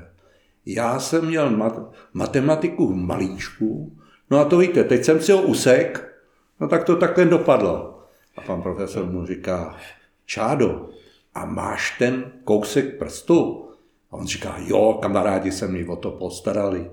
já 0.66 0.98
jsem 0.98 1.26
měl 1.26 1.50
mat- 1.50 1.90
matematiku 2.12 2.86
v 2.86 2.96
malíčku, 2.96 3.98
no 4.30 4.38
a 4.38 4.44
to 4.44 4.58
víte, 4.58 4.84
teď 4.84 5.04
jsem 5.04 5.20
si 5.20 5.32
ho 5.32 5.42
usek, 5.42 6.14
no 6.60 6.68
tak 6.68 6.84
to 6.84 6.96
takhle 6.96 7.24
dopadlo. 7.24 8.00
A 8.36 8.40
pan 8.40 8.62
profesor 8.62 9.04
mu 9.04 9.26
říká, 9.26 9.76
Čádo, 10.26 10.88
a 11.34 11.44
máš 11.44 11.98
ten 11.98 12.32
kousek 12.44 12.98
prstu? 12.98 13.68
A 14.10 14.16
on 14.16 14.26
říká, 14.26 14.56
jo, 14.58 14.98
kamarádi 15.02 15.52
se 15.52 15.68
mi 15.68 15.86
o 15.86 15.96
to 15.96 16.10
postarali. 16.10 16.90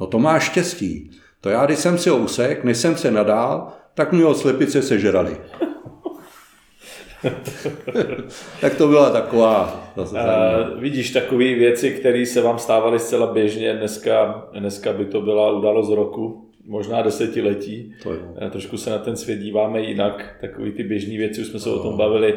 No 0.00 0.06
to 0.06 0.18
má 0.18 0.38
štěstí. 0.38 1.10
To 1.40 1.48
já, 1.48 1.66
když 1.66 1.78
jsem 1.78 1.98
si 1.98 2.10
ho 2.10 2.16
usek, 2.16 2.64
než 2.64 2.78
jsem 2.78 2.96
se 2.96 3.10
nadál, 3.10 3.72
tak 3.94 4.12
mi 4.12 4.22
ho 4.22 4.34
slepice 4.34 4.82
sežrali. 4.82 5.36
tak 8.60 8.74
to 8.74 8.88
byla 8.88 9.10
taková... 9.10 9.86
Zase 9.96 10.16
uh, 10.16 10.80
vidíš 10.80 11.10
takové 11.10 11.44
věci, 11.44 11.90
které 11.90 12.26
se 12.26 12.40
vám 12.40 12.58
stávaly 12.58 12.98
zcela 12.98 13.32
běžně. 13.32 13.74
Dneska, 13.74 14.44
dneska 14.58 14.92
by 14.92 15.04
to 15.04 15.20
byla 15.20 15.50
událost 15.52 15.90
roku, 15.90 16.50
možná 16.66 17.02
desetiletí. 17.02 17.94
To 18.02 18.12
je. 18.12 18.50
Trošku 18.50 18.76
se 18.76 18.90
na 18.90 18.98
ten 18.98 19.16
svět 19.16 19.38
díváme 19.38 19.80
jinak. 19.80 20.36
Takové 20.40 20.70
ty 20.70 20.82
běžné 20.82 21.18
věci, 21.18 21.40
už 21.40 21.46
jsme 21.46 21.60
se 21.60 21.70
o 21.70 21.78
tom 21.78 21.96
bavili 21.96 22.34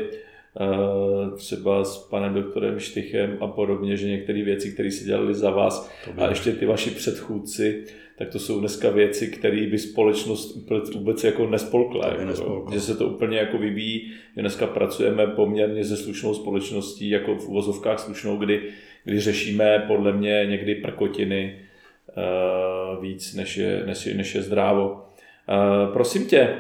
Eh, 0.62 1.38
třeba 1.38 1.84
s 1.84 1.98
panem 1.98 2.34
doktorem 2.34 2.80
Štychem 2.80 3.38
a 3.42 3.48
podobně, 3.48 3.98
že 3.98 4.08
některé 4.08 4.44
věci, 4.44 4.72
které 4.72 4.92
si 4.92 5.06
dělali 5.06 5.36
za 5.36 5.50
vás 5.50 5.92
a 6.18 6.30
ještě 6.30 6.52
ty 6.52 6.66
vaši 6.66 6.90
předchůdci, 6.90 7.84
tak 8.24 8.32
to 8.32 8.40
jsou 8.40 8.60
dneska 8.60 8.90
věci, 8.90 9.28
které 9.28 9.68
by 9.68 9.80
společnost 9.80 10.70
vůbec 10.96 11.24
jako 11.24 11.50
nespolkla. 11.50 12.08
Jako, 12.08 12.66
že 12.74 12.82
se 12.82 12.96
to 12.98 13.08
úplně 13.08 13.38
jako 13.38 13.58
vyvíjí. 13.58 14.12
Dneska 14.38 14.68
pracujeme 14.68 15.28
poměrně 15.28 15.86
se 15.86 15.98
slušnou 15.98 16.34
společností, 16.34 17.10
jako 17.10 17.36
v 17.36 17.48
uvozovkách 17.48 18.00
slušnou, 18.00 18.38
kdy 18.38 18.62
kdy 19.06 19.20
řešíme 19.20 19.84
podle 19.88 20.14
mě 20.14 20.46
někdy 20.50 20.76
prkotiny 20.76 21.60
víc, 23.02 23.36
než 23.36 23.58
je, 23.58 23.84
než 23.86 24.06
je, 24.06 24.14
než 24.14 24.36
je 24.36 24.42
zdrávo. 24.42 25.02
Prosím 25.94 26.26
tě, 26.26 26.56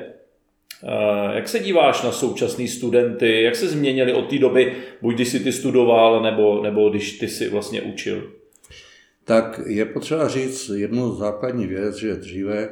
jak 1.34 1.47
se 1.47 1.60
díváš 1.60 2.04
na 2.04 2.12
současné 2.12 2.67
studenty? 2.67 3.41
Jak 3.41 3.56
se 3.56 3.67
změnili 3.67 4.13
od 4.13 4.30
té 4.30 4.39
doby, 4.39 4.73
buď 5.02 5.15
když 5.15 5.28
jsi 5.28 5.39
ty 5.39 5.52
studoval, 5.52 6.23
nebo, 6.23 6.63
nebo 6.63 6.89
když 6.89 7.19
ty 7.19 7.28
si 7.28 7.49
vlastně 7.49 7.82
učil? 7.82 8.32
Tak 9.25 9.62
je 9.65 9.86
potřeba 9.86 10.27
říct 10.27 10.69
jednu 10.69 11.15
základní 11.15 11.67
věc, 11.67 11.95
že 11.95 12.15
dříve 12.15 12.69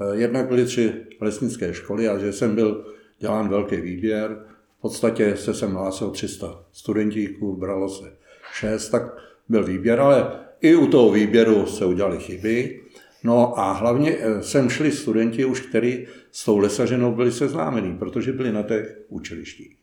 Eh, 0.00 0.16
jednak 0.16 0.48
byly 0.48 0.64
tři 0.64 0.92
lesnické 1.20 1.74
školy 1.74 2.08
a 2.08 2.18
že 2.18 2.32
jsem 2.32 2.54
byl 2.54 2.84
dělán 3.18 3.48
velký 3.48 3.76
výběr. 3.76 4.44
V 4.78 4.80
podstatě 4.80 5.36
se 5.36 5.54
sem 5.54 5.74
hlásil 5.74 6.10
300 6.10 6.64
studentíků, 6.72 7.56
bralo 7.56 7.88
se 7.88 8.12
6, 8.52 8.88
tak 8.88 9.02
byl 9.48 9.64
výběr, 9.64 10.00
ale 10.00 10.30
i 10.60 10.74
u 10.74 10.86
toho 10.86 11.12
výběru 11.12 11.66
se 11.66 11.84
udělaly 11.84 12.18
chyby. 12.18 12.80
No 13.24 13.58
a 13.58 13.72
hlavně 13.72 14.16
eh, 14.18 14.42
sem 14.42 14.70
šli 14.70 14.92
studenti 14.92 15.44
už, 15.44 15.60
kteří 15.60 16.06
s 16.32 16.44
tou 16.44 16.58
lesařenou 16.58 17.14
byli 17.14 17.32
seznámení, 17.32 17.98
protože 17.98 18.32
byli 18.32 18.52
na 18.52 18.62
těch 18.62 18.98
učilištích. 19.08 19.76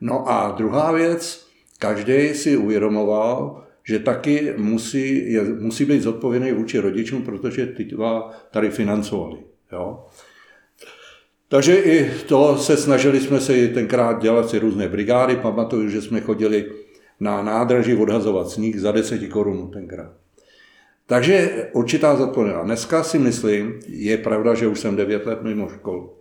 No 0.00 0.28
a 0.28 0.54
druhá 0.58 0.92
věc, 0.92 1.46
každý 1.78 2.34
si 2.34 2.56
uvědomoval, 2.56 3.64
že 3.88 3.98
taky 3.98 4.54
musí, 4.56 5.32
je, 5.32 5.44
musí 5.44 5.84
být 5.84 6.02
zodpovědný 6.02 6.52
vůči 6.52 6.78
rodičům, 6.78 7.22
protože 7.22 7.66
ty 7.66 7.84
dva 7.84 8.30
tady 8.50 8.70
financovali. 8.70 9.38
Jo? 9.72 10.04
Takže 11.48 11.76
i 11.76 12.10
to 12.26 12.56
se 12.56 12.76
snažili 12.76 13.20
jsme 13.20 13.40
se 13.40 13.68
tenkrát 13.68 14.22
dělat 14.22 14.50
si 14.50 14.58
různé 14.58 14.88
brigády. 14.88 15.36
Pamatuju, 15.36 15.88
že 15.88 16.02
jsme 16.02 16.20
chodili 16.20 16.72
na 17.20 17.42
nádraží 17.42 17.94
odhazovat 17.94 18.48
sníh 18.48 18.80
za 18.80 18.92
10 18.92 19.28
korun 19.28 19.70
tenkrát. 19.70 20.12
Takže 21.06 21.68
určitá 21.72 22.16
zodpovědnost. 22.16 22.64
Dneska 22.64 23.02
si 23.02 23.18
myslím, 23.18 23.80
je 23.86 24.16
pravda, 24.16 24.54
že 24.54 24.66
už 24.66 24.80
jsem 24.80 24.96
9 24.96 25.26
let 25.26 25.42
mimo 25.42 25.68
školu, 25.68 26.12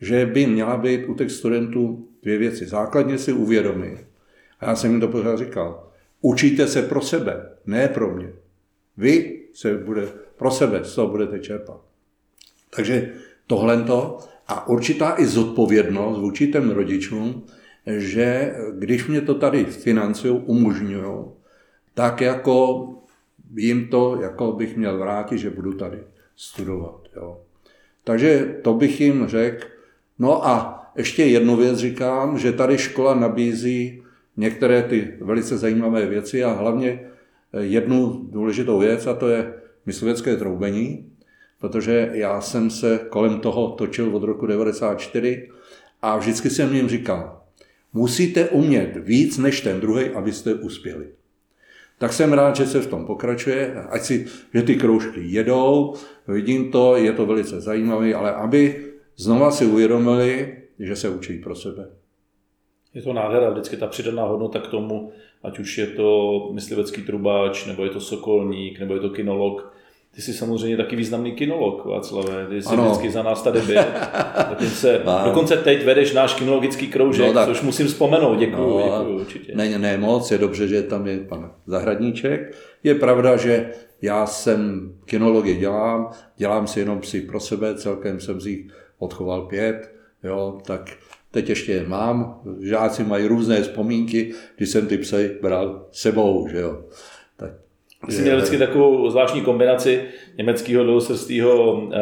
že 0.00 0.26
by 0.26 0.46
měla 0.46 0.76
být 0.76 1.04
u 1.06 1.14
těch 1.14 1.30
studentů 1.30 2.08
dvě 2.22 2.38
věci. 2.38 2.66
Základně 2.66 3.18
si 3.18 3.32
uvědomit, 3.32 3.98
a 4.60 4.68
já 4.68 4.76
jsem 4.76 4.90
jim 4.90 5.00
to 5.00 5.08
pořád 5.08 5.38
říkal, 5.38 5.87
Učíte 6.20 6.66
se 6.66 6.82
pro 6.82 7.00
sebe, 7.00 7.50
ne 7.66 7.88
pro 7.88 8.14
mě. 8.14 8.32
Vy 8.96 9.42
se 9.54 9.74
bude 9.74 10.08
pro 10.36 10.50
sebe, 10.50 10.84
z 10.84 10.94
toho 10.94 11.08
budete 11.08 11.38
čerpat. 11.38 11.80
Takže 12.76 13.12
tohle 13.46 13.82
to 13.82 14.18
a 14.48 14.68
určitá 14.68 15.14
i 15.18 15.26
zodpovědnost 15.26 16.18
vůči 16.18 16.52
těm 16.52 16.70
rodičům, 16.70 17.46
že 17.86 18.54
když 18.78 19.06
mě 19.06 19.20
to 19.20 19.34
tady 19.34 19.64
financují, 19.64 20.42
umožňují, 20.46 21.24
tak 21.94 22.20
jako 22.20 22.88
jim 23.54 23.88
to 23.88 24.18
jako 24.22 24.52
bych 24.52 24.76
měl 24.76 24.98
vrátit, 24.98 25.38
že 25.38 25.50
budu 25.50 25.72
tady 25.72 25.98
studovat. 26.36 27.00
Jo. 27.16 27.40
Takže 28.04 28.56
to 28.62 28.74
bych 28.74 29.00
jim 29.00 29.26
řekl. 29.26 29.66
No 30.18 30.46
a 30.46 30.84
ještě 30.96 31.24
jednu 31.24 31.56
věc 31.56 31.78
říkám, 31.78 32.38
že 32.38 32.52
tady 32.52 32.78
škola 32.78 33.14
nabízí 33.14 34.02
některé 34.38 34.82
ty 34.82 35.14
velice 35.20 35.58
zajímavé 35.58 36.06
věci 36.06 36.44
a 36.44 36.52
hlavně 36.52 37.00
eh, 37.52 37.64
jednu 37.64 38.28
důležitou 38.30 38.78
věc 38.78 39.06
a 39.06 39.14
to 39.14 39.28
je 39.28 39.54
myslivecké 39.86 40.36
troubení, 40.36 41.12
protože 41.60 42.10
já 42.12 42.40
jsem 42.40 42.70
se 42.70 43.00
kolem 43.08 43.40
toho 43.40 43.70
točil 43.70 44.16
od 44.16 44.22
roku 44.22 44.46
1994 44.46 45.48
a 46.02 46.16
vždycky 46.16 46.50
jsem 46.50 46.74
jim 46.74 46.88
říkal, 46.88 47.40
musíte 47.92 48.48
umět 48.48 48.96
víc 48.96 49.38
než 49.38 49.60
ten 49.60 49.80
druhý, 49.80 50.08
abyste 50.08 50.54
uspěli. 50.54 51.06
Tak 51.98 52.12
jsem 52.12 52.32
rád, 52.32 52.56
že 52.56 52.66
se 52.66 52.80
v 52.80 52.86
tom 52.86 53.06
pokračuje, 53.06 53.74
ať 53.74 54.02
si, 54.02 54.26
že 54.54 54.62
ty 54.62 54.76
kroužky 54.76 55.20
jedou, 55.22 55.94
vidím 56.28 56.70
to, 56.70 56.96
je 56.96 57.12
to 57.12 57.26
velice 57.26 57.60
zajímavé, 57.60 58.14
ale 58.14 58.34
aby 58.34 58.84
znova 59.16 59.50
si 59.50 59.66
uvědomili, 59.66 60.56
že 60.78 60.96
se 60.96 61.08
učí 61.08 61.38
pro 61.38 61.54
sebe. 61.54 61.88
Je 62.98 63.04
to 63.04 63.12
nádhera, 63.12 63.50
vždycky 63.50 63.76
ta 63.76 63.86
přidaná 63.86 64.24
hodnota 64.24 64.58
k 64.58 64.66
tomu, 64.66 65.10
ať 65.42 65.58
už 65.58 65.78
je 65.78 65.86
to 65.86 66.48
myslivecký 66.52 67.02
trubač, 67.02 67.66
nebo 67.66 67.84
je 67.84 67.90
to 67.90 68.00
sokolník, 68.00 68.80
nebo 68.80 68.94
je 68.94 69.00
to 69.00 69.10
kinolog. 69.10 69.72
Ty 70.14 70.22
jsi 70.22 70.32
samozřejmě 70.32 70.76
taky 70.76 70.96
významný 70.96 71.32
kinolog, 71.32 71.84
Václavé. 71.84 72.46
Ty 72.46 72.62
jsi 72.62 72.68
ano. 72.68 72.84
vždycky 72.84 73.10
za 73.10 73.22
nás 73.22 73.42
tady 73.42 73.60
byl. 73.60 73.82
Dokonce, 74.50 75.02
dokonce 75.24 75.56
teď 75.56 75.84
vedeš 75.84 76.12
náš 76.12 76.34
kinologický 76.34 76.86
kroužek, 76.86 77.26
no, 77.26 77.32
tak, 77.32 77.48
což 77.48 77.62
musím 77.62 77.86
vzpomenout. 77.86 78.38
Děkuji, 78.38 78.78
no, 78.78 78.98
děkuji 78.98 79.20
určitě. 79.20 79.52
Ne, 79.54 79.78
ne 79.78 79.98
moc, 79.98 80.30
je 80.30 80.38
dobře, 80.38 80.68
že 80.68 80.82
tam 80.82 81.06
je 81.06 81.18
pan 81.18 81.52
Zahradníček. 81.66 82.56
Je 82.82 82.94
pravda, 82.94 83.36
že 83.36 83.70
já 84.02 84.26
jsem 84.26 84.92
kinologii 85.04 85.56
dělám, 85.56 86.10
dělám 86.36 86.66
si 86.66 86.80
jenom 86.80 87.00
psy 87.00 87.20
pro 87.20 87.40
sebe, 87.40 87.74
celkem 87.74 88.20
jsem 88.20 88.40
si 88.40 88.50
jich 88.50 88.66
odchoval 88.98 89.42
pět, 89.42 89.94
jo, 90.24 90.58
tak 90.66 90.98
Teď 91.30 91.48
ještě 91.48 91.72
je 91.72 91.88
mám, 91.88 92.40
žáci 92.60 93.04
mají 93.04 93.26
různé 93.26 93.62
vzpomínky, 93.62 94.32
když 94.56 94.68
jsem 94.68 94.86
ty 94.86 94.98
psy 94.98 95.30
bral 95.42 95.86
sebou, 95.92 96.48
že 96.48 96.58
jo. 96.58 96.84
Tak, 97.36 97.50
jsi 98.08 98.22
měl 98.22 98.36
vždycky 98.36 98.58
takovou 98.58 99.10
zvláštní 99.10 99.40
kombinaci 99.40 100.02
německého 100.38 100.84
dvousrstého 100.84 101.72
uh, 101.72 101.92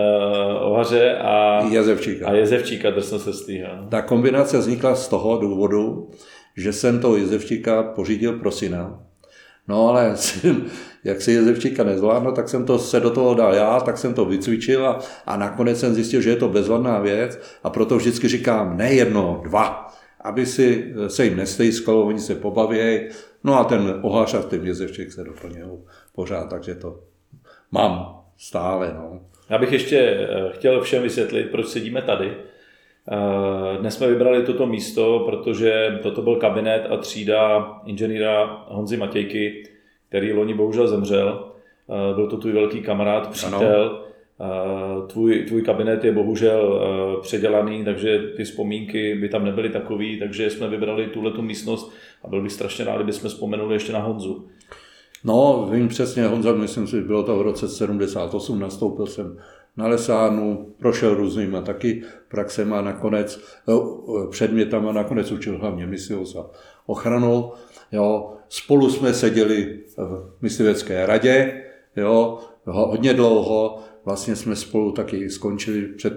ohaře 0.61 1.17
a 1.17 1.65
jezevčíka. 1.71 2.27
A 2.27 2.33
jezevčíka 2.33 2.91
drsnosrstého. 2.91 3.69
Ta 3.89 4.03
kombinace 4.03 4.59
vznikla 4.59 4.95
z 4.95 5.09
toho 5.09 5.37
důvodu, 5.37 6.11
že 6.57 6.73
jsem 6.73 7.01
toho 7.01 7.17
jezevčíka 7.17 7.83
pořídil 7.83 8.33
pro 8.33 8.51
syna. 8.51 9.03
No 9.69 9.89
ale 9.89 10.15
jak 11.07 11.23
si 11.23 11.33
jezevčíka 11.33 11.85
nezvládnu, 11.85 12.33
tak 12.33 12.49
jsem 12.49 12.67
to 12.67 12.79
se 12.79 13.01
do 13.01 13.11
toho 13.11 13.35
dal 13.35 13.55
já, 13.55 13.81
tak 13.81 13.99
jsem 13.99 14.15
to 14.15 14.25
vycvičil 14.25 14.87
a, 14.87 14.99
a 15.27 15.37
nakonec 15.37 15.81
jsem 15.81 15.95
zjistil, 15.95 16.21
že 16.21 16.31
je 16.31 16.37
to 16.37 16.49
bezvadná 16.49 16.99
věc 16.99 17.59
a 17.63 17.71
proto 17.71 17.97
vždycky 17.97 18.29
říkám 18.29 18.77
ne 18.77 18.93
jedno, 18.93 19.41
dva, 19.45 19.95
aby 20.21 20.47
si 20.47 20.95
se 21.07 21.25
jim 21.25 21.37
nestejskalo, 21.37 22.05
oni 22.05 22.21
se 22.21 22.35
pobaví, 22.35 22.79
no 23.45 23.59
a 23.59 23.65
ten 23.65 23.99
ohář 24.03 24.35
a 24.35 24.43
ten 24.43 24.67
jezevčík 24.67 25.13
se 25.13 25.25
doplňují 25.25 25.79
pořád, 26.15 26.51
takže 26.51 26.75
to 26.75 27.01
mám 27.71 28.23
stále. 28.37 28.95
No. 28.95 29.21
Já 29.51 29.59
bych 29.59 29.73
ještě 29.73 29.99
eh, 29.99 30.51
chtěl 30.53 30.81
všem 30.81 31.03
vysvětlit, 31.03 31.51
proč 31.51 31.67
sedíme 31.67 32.03
tady. 32.03 32.33
Eh, 33.13 33.79
dnes 33.79 33.95
jsme 33.95 34.07
vybrali 34.07 34.43
toto 34.43 34.67
místo, 34.67 35.23
protože 35.27 35.99
toto 36.03 36.23
byl 36.23 36.37
kabinet 36.37 36.87
a 36.91 36.97
třída 36.97 37.67
inženýra 37.85 38.65
Honzy 38.69 38.97
Matějky, 38.97 39.76
který 40.09 40.33
loni 40.33 40.55
bohužel 40.55 40.89
zemřel. 40.89 41.53
Eh, 41.91 42.15
byl 42.15 42.27
to 42.27 42.37
tvůj 42.37 42.53
velký 42.53 42.81
kamarád, 42.81 43.31
přítel. 43.31 43.85
Ano. 43.85 44.03
Eh, 44.41 45.07
tvůj, 45.07 45.45
tvůj 45.45 45.63
kabinet 45.63 46.05
je 46.05 46.13
bohužel 46.13 46.83
eh, 46.83 47.21
předělaný, 47.23 47.85
takže 47.85 48.19
ty 48.37 48.45
vzpomínky 48.45 49.15
by 49.15 49.29
tam 49.29 49.45
nebyly 49.45 49.71
takový, 49.71 50.19
takže 50.19 50.51
jsme 50.51 50.69
vybrali 50.69 51.07
tuhle 51.07 51.31
tu 51.31 51.43
místnost 51.43 51.93
a 52.25 52.29
byl 52.29 52.43
bych 52.43 52.53
strašně 52.53 52.85
rád, 52.85 52.97
kdybychom 52.97 53.31
vzpomenuli 53.31 53.75
ještě 53.75 53.93
na 53.93 53.99
Honzu. 53.99 54.47
No, 55.25 55.69
vím 55.73 55.89
přesně, 55.89 56.27
Honza, 56.27 56.53
myslím 56.53 56.87
si, 56.87 57.01
bylo 57.01 57.23
to 57.23 57.39
v 57.39 57.43
roce 57.43 57.69
78, 57.69 58.61
nastoupil 58.61 59.07
jsem 59.07 59.39
na 59.77 59.89
lesárnu, 59.89 60.75
prošel 60.79 61.15
různýma 61.15 61.61
taky 61.61 62.03
praxema, 62.29 62.83
nakonec 62.83 63.41
předmětama, 64.31 64.93
nakonec 64.93 65.33
učil 65.33 65.59
hlavně 65.59 65.87
myslivost 65.87 66.37
a 66.87 66.89
ochranu. 66.89 67.53
Jo, 67.93 68.33
spolu 68.49 68.91
jsme 68.91 69.15
seděli 69.15 69.81
v 69.97 70.33
myslivecké 70.43 71.07
radě, 71.07 71.63
jo, 71.97 72.39
hodně 72.65 73.15
dlouho, 73.15 73.79
vlastně 74.05 74.37
jsme 74.37 74.57
spolu 74.57 74.93
taky 74.93 75.31
skončili 75.31 75.83
před 75.83 76.13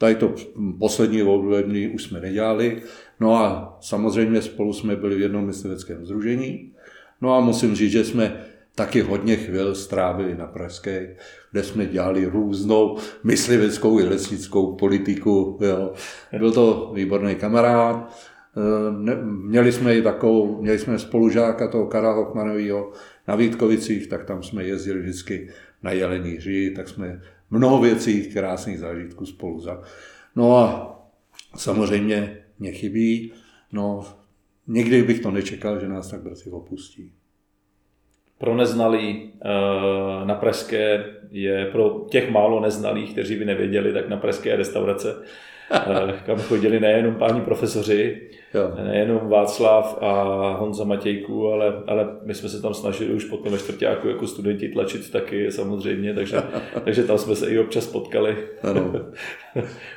tady 0.00 0.14
to 0.14 0.34
poslední 0.78 1.22
období 1.22 1.88
už 1.88 2.02
jsme 2.02 2.20
nedělali. 2.20 2.82
No 3.20 3.36
a 3.36 3.78
samozřejmě 3.80 4.42
spolu 4.42 4.72
jsme 4.72 4.96
byli 4.96 5.16
v 5.16 5.20
jednom 5.20 5.46
mysliveckém 5.46 6.06
združení. 6.06 6.72
No 7.20 7.34
a 7.34 7.40
musím 7.40 7.74
říct, 7.74 7.92
že 7.92 8.04
jsme 8.04 8.44
taky 8.74 9.00
hodně 9.00 9.36
chvil 9.36 9.74
strávili 9.74 10.34
na 10.34 10.46
Pražské, 10.46 11.16
kde 11.52 11.62
jsme 11.62 11.86
dělali 11.86 12.26
různou 12.26 12.98
mysliveckou 13.24 14.00
i 14.00 14.04
lesnickou 14.04 14.76
politiku. 14.76 15.58
Jo. 15.60 15.92
Byl 16.38 16.52
to 16.52 16.92
výborný 16.94 17.34
kamarád. 17.34 18.16
Eh, 18.56 19.16
měli 19.24 19.72
jsme 19.72 19.96
i 19.96 20.02
takovou, 20.02 20.62
měli 20.62 20.78
jsme 20.78 20.98
spolužáka 20.98 21.68
toho 21.68 21.86
Karla 21.86 22.12
Hochmanovýho 22.12 22.92
na 23.28 23.36
Vítkovicích, 23.36 24.06
tak 24.06 24.24
tam 24.24 24.42
jsme 24.42 24.64
jezdili 24.64 25.00
vždycky 25.00 25.48
na 25.82 25.92
Jelení 25.92 26.30
hři, 26.30 26.72
tak 26.76 26.88
jsme 26.88 27.20
mnoho 27.50 27.80
věcí, 27.80 28.32
krásných 28.32 28.78
zážitků 28.78 29.26
spolu 29.26 29.60
za. 29.60 29.82
No 30.36 30.56
a 30.56 30.96
samozřejmě 31.56 32.38
mě 32.58 32.72
chybí, 32.72 33.32
no 33.72 34.04
nikdy 34.66 35.02
bych 35.02 35.20
to 35.20 35.30
nečekal, 35.30 35.80
že 35.80 35.88
nás 35.88 36.10
tak 36.10 36.22
brzy 36.22 36.50
opustí. 36.50 37.12
Pro 38.38 38.56
neznalý 38.56 39.32
eh, 39.32 40.26
na 40.26 40.34
Pražské 40.34 41.04
je 41.30 41.66
pro 41.66 42.06
těch 42.10 42.30
málo 42.30 42.60
neznalých, 42.60 43.12
kteří 43.12 43.36
by 43.36 43.44
nevěděli, 43.44 43.92
tak 43.92 44.08
na 44.08 44.16
Pražské 44.16 44.56
restaurace 44.56 45.22
kam 46.26 46.38
chodili 46.38 46.80
nejenom 46.80 47.14
páni 47.14 47.40
profesoři, 47.40 48.20
jo. 48.54 48.72
nejenom 48.84 49.28
Václav 49.28 49.98
a 50.00 50.12
Honza 50.60 50.84
Matějku, 50.84 51.48
ale, 51.48 51.82
ale 51.86 52.08
my 52.24 52.34
jsme 52.34 52.48
se 52.48 52.62
tam 52.62 52.74
snažili 52.74 53.14
už 53.14 53.24
potom 53.24 53.52
ve 53.52 53.58
čtvrtáku 53.58 54.08
jako 54.08 54.26
studenti 54.26 54.68
tlačit 54.68 55.10
taky 55.10 55.52
samozřejmě, 55.52 56.14
takže, 56.14 56.42
takže 56.84 57.02
tam 57.02 57.18
jsme 57.18 57.36
se 57.36 57.50
i 57.50 57.58
občas 57.58 57.86
potkali 57.86 58.36
ano. 58.62 58.92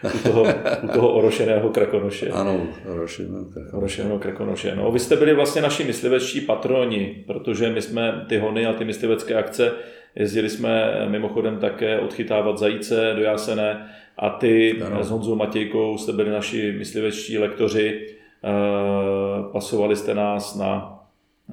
u, 0.16 0.18
toho, 0.24 0.46
u 0.84 0.88
toho 0.88 1.14
orošeného 1.14 1.70
krakonoše. 1.70 2.30
Ano, 2.30 2.68
orošeného 2.92 3.46
krakonoše. 3.46 3.78
orošeného 3.78 4.20
krakonoše. 4.20 4.76
No, 4.76 4.92
vy 4.92 5.00
jste 5.00 5.16
byli 5.16 5.34
vlastně 5.34 5.62
naši 5.62 5.84
myslivečtí 5.84 6.42
patroni, 6.42 7.24
protože 7.28 7.70
my 7.70 7.82
jsme 7.82 8.26
ty 8.30 8.38
hony 8.38 8.66
a 8.66 8.74
ty 8.74 8.86
myslivecké 8.86 9.36
akce 9.36 9.72
Jezdili 10.16 10.50
jsme 10.50 10.92
mimochodem 11.10 11.58
také 11.58 12.00
odchytávat 12.00 12.58
zajíce 12.58 13.14
do 13.16 13.22
Jásené 13.22 13.90
a 14.18 14.30
ty 14.30 14.82
ano. 14.82 15.04
s 15.04 15.10
Honzou 15.10 15.36
Matějkou 15.36 15.98
jste 15.98 16.12
byli 16.12 16.30
naši 16.32 16.76
myslivečtí 16.78 17.38
lektoři, 17.38 18.08
eh, 18.44 18.50
pasovali 19.52 19.96
jste 19.96 20.16
nás 20.16 20.56
na, 20.56 21.00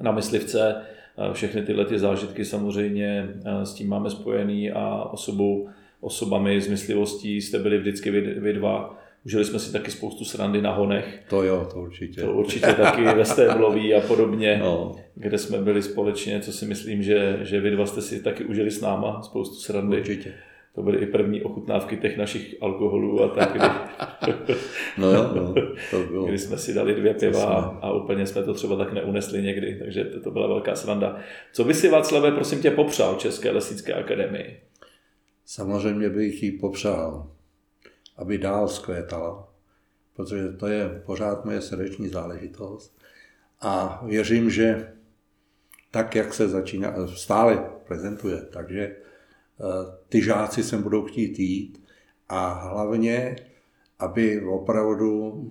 na 0.01 0.11
myslivce, 0.11 0.75
eh, 1.17 1.33
všechny 1.33 1.61
tyhle 1.61 1.85
ty 1.85 1.99
zážitky 1.99 2.45
samozřejmě 2.45 3.29
eh, 3.45 3.65
s 3.65 3.73
tím 3.73 3.89
máme 3.89 4.09
spojený 4.09 4.71
a 4.71 5.03
osobou, 5.11 5.69
osobami 6.01 6.61
z 6.61 6.67
myslivostí 6.67 7.41
jste 7.41 7.59
byli 7.59 7.77
vždycky 7.77 8.11
vy, 8.11 8.21
vy 8.21 8.53
dva. 8.53 8.97
Užili 9.25 9.45
jsme 9.45 9.59
si 9.59 9.71
taky 9.71 9.91
spoustu 9.91 10.25
srandy 10.25 10.61
na 10.61 10.73
honech. 10.73 11.23
To 11.29 11.43
jo, 11.43 11.67
to 11.73 11.79
určitě. 11.79 12.21
To 12.21 12.33
určitě 12.33 12.73
taky 12.73 13.03
ve 13.03 13.25
Stébloví 13.25 13.93
a 13.93 14.01
podobně, 14.01 14.57
no. 14.63 14.95
kde 15.15 15.37
jsme 15.37 15.57
byli 15.57 15.81
společně, 15.81 16.39
co 16.39 16.51
si 16.51 16.65
myslím, 16.65 17.03
že, 17.03 17.39
že 17.41 17.59
vy 17.59 17.71
dva 17.71 17.85
jste 17.85 18.01
si 18.01 18.23
taky 18.23 18.43
užili 18.43 18.71
s 18.71 18.81
náma 18.81 19.21
spoustu 19.21 19.55
srandy. 19.55 19.99
Určitě. 19.99 20.33
To 20.75 20.81
byly 20.81 20.97
i 20.97 21.05
první 21.05 21.41
ochutnávky 21.41 21.97
těch 21.97 22.17
našich 22.17 22.55
alkoholů 22.61 23.23
a 23.23 23.27
tak, 23.27 23.51
kdy, 23.51 23.65
no 24.97 25.11
jo, 25.11 25.31
no, 25.35 25.53
to 25.91 26.03
bylo. 26.11 26.25
kdy 26.25 26.37
jsme 26.37 26.57
si 26.57 26.73
dali 26.73 26.95
dvě 26.95 27.13
piva 27.13 27.45
a, 27.45 27.87
a 27.87 27.93
úplně 27.93 28.25
jsme 28.25 28.43
to 28.43 28.53
třeba 28.53 28.77
tak 28.77 28.93
neunesli 28.93 29.41
někdy, 29.41 29.79
takže 29.79 30.03
to, 30.03 30.19
to 30.19 30.31
byla 30.31 30.47
velká 30.47 30.75
sranda. 30.75 31.19
Co 31.53 31.63
by 31.63 31.73
si 31.73 31.89
Václave, 31.89 32.31
prosím 32.31 32.61
tě, 32.61 32.71
popřál 32.71 33.15
České 33.15 33.51
lesnické 33.51 33.93
akademii? 33.93 34.59
Samozřejmě 35.45 36.09
bych 36.09 36.43
jí 36.43 36.51
popřál 36.51 37.27
aby 38.21 38.37
dál 38.37 38.67
zkvétala, 38.67 39.53
protože 40.15 40.51
to 40.51 40.67
je 40.67 41.01
pořád 41.05 41.45
moje 41.45 41.61
srdeční 41.61 42.09
záležitost. 42.09 42.97
A 43.61 44.01
věřím, 44.05 44.49
že 44.49 44.93
tak, 45.91 46.15
jak 46.15 46.33
se 46.33 46.49
začíná, 46.49 47.07
stále 47.07 47.69
prezentuje, 47.87 48.41
takže 48.41 48.81
eh, 48.81 48.95
ty 50.09 50.21
žáci 50.21 50.63
sem 50.63 50.83
budou 50.83 51.05
chtít 51.05 51.39
jít 51.39 51.83
a 52.29 52.53
hlavně, 52.53 53.35
aby 53.99 54.45
opravdu 54.45 55.43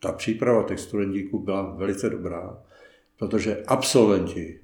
ta 0.00 0.12
příprava 0.12 0.62
těch 0.62 0.80
studentíků 0.80 1.38
byla 1.38 1.62
velice 1.62 2.10
dobrá, 2.10 2.62
protože 3.18 3.62
absolventi 3.66 4.60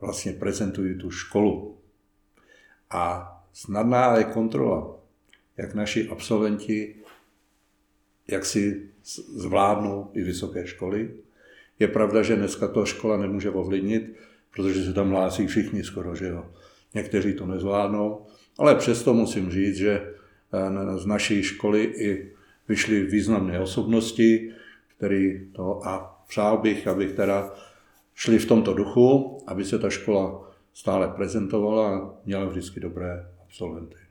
vlastně 0.00 0.32
prezentují 0.32 0.98
tu 0.98 1.10
školu. 1.10 1.78
A 2.90 3.30
snadná 3.52 4.16
je 4.16 4.24
kontrola 4.24 5.03
jak 5.56 5.74
naši 5.74 6.08
absolventi 6.08 6.94
jak 8.28 8.44
si 8.46 8.88
zvládnou 9.34 10.10
i 10.14 10.22
vysoké 10.22 10.66
školy. 10.66 11.10
Je 11.78 11.88
pravda, 11.88 12.22
že 12.22 12.36
dneska 12.36 12.68
to 12.68 12.86
škola 12.86 13.16
nemůže 13.16 13.50
ovlivnit, 13.50 14.14
protože 14.56 14.84
se 14.84 14.92
tam 14.92 15.10
hlásí 15.10 15.46
všichni 15.46 15.84
skoro, 15.84 16.14
že 16.14 16.26
jo. 16.26 16.46
Někteří 16.94 17.32
to 17.32 17.46
nezvládnou, 17.46 18.26
ale 18.58 18.74
přesto 18.74 19.14
musím 19.14 19.50
říct, 19.50 19.76
že 19.76 19.90
eh, 19.92 20.98
z 20.98 21.06
naší 21.06 21.42
školy 21.42 21.84
i 21.84 22.32
vyšly 22.68 23.02
významné 23.02 23.60
osobnosti, 23.60 24.52
který 24.96 25.46
to 25.52 25.86
a 25.86 26.24
přál 26.28 26.58
bych, 26.58 26.88
abych 26.88 27.12
teda 27.12 27.54
šli 28.14 28.38
v 28.38 28.46
tomto 28.46 28.74
duchu, 28.74 29.38
aby 29.46 29.64
se 29.64 29.78
ta 29.78 29.90
škola 29.90 30.50
stále 30.74 31.08
prezentovala 31.08 31.98
a 31.98 32.10
měla 32.24 32.44
vždycky 32.44 32.80
dobré 32.80 33.26
absolventy. 33.44 34.03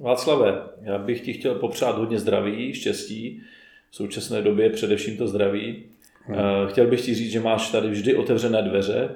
Václave, 0.00 0.62
já 0.82 0.98
bych 0.98 1.20
ti 1.20 1.32
chtěl 1.32 1.54
popřát 1.54 1.98
hodně 1.98 2.18
zdraví, 2.18 2.74
štěstí, 2.74 3.42
v 3.90 3.96
současné 3.96 4.42
době 4.42 4.70
především 4.70 5.16
to 5.16 5.28
zdraví. 5.28 5.82
Hmm. 6.24 6.38
Chtěl 6.68 6.86
bych 6.86 7.00
ti 7.00 7.14
říct, 7.14 7.32
že 7.32 7.40
máš 7.40 7.70
tady 7.70 7.88
vždy 7.88 8.14
otevřené 8.14 8.62
dveře 8.62 9.10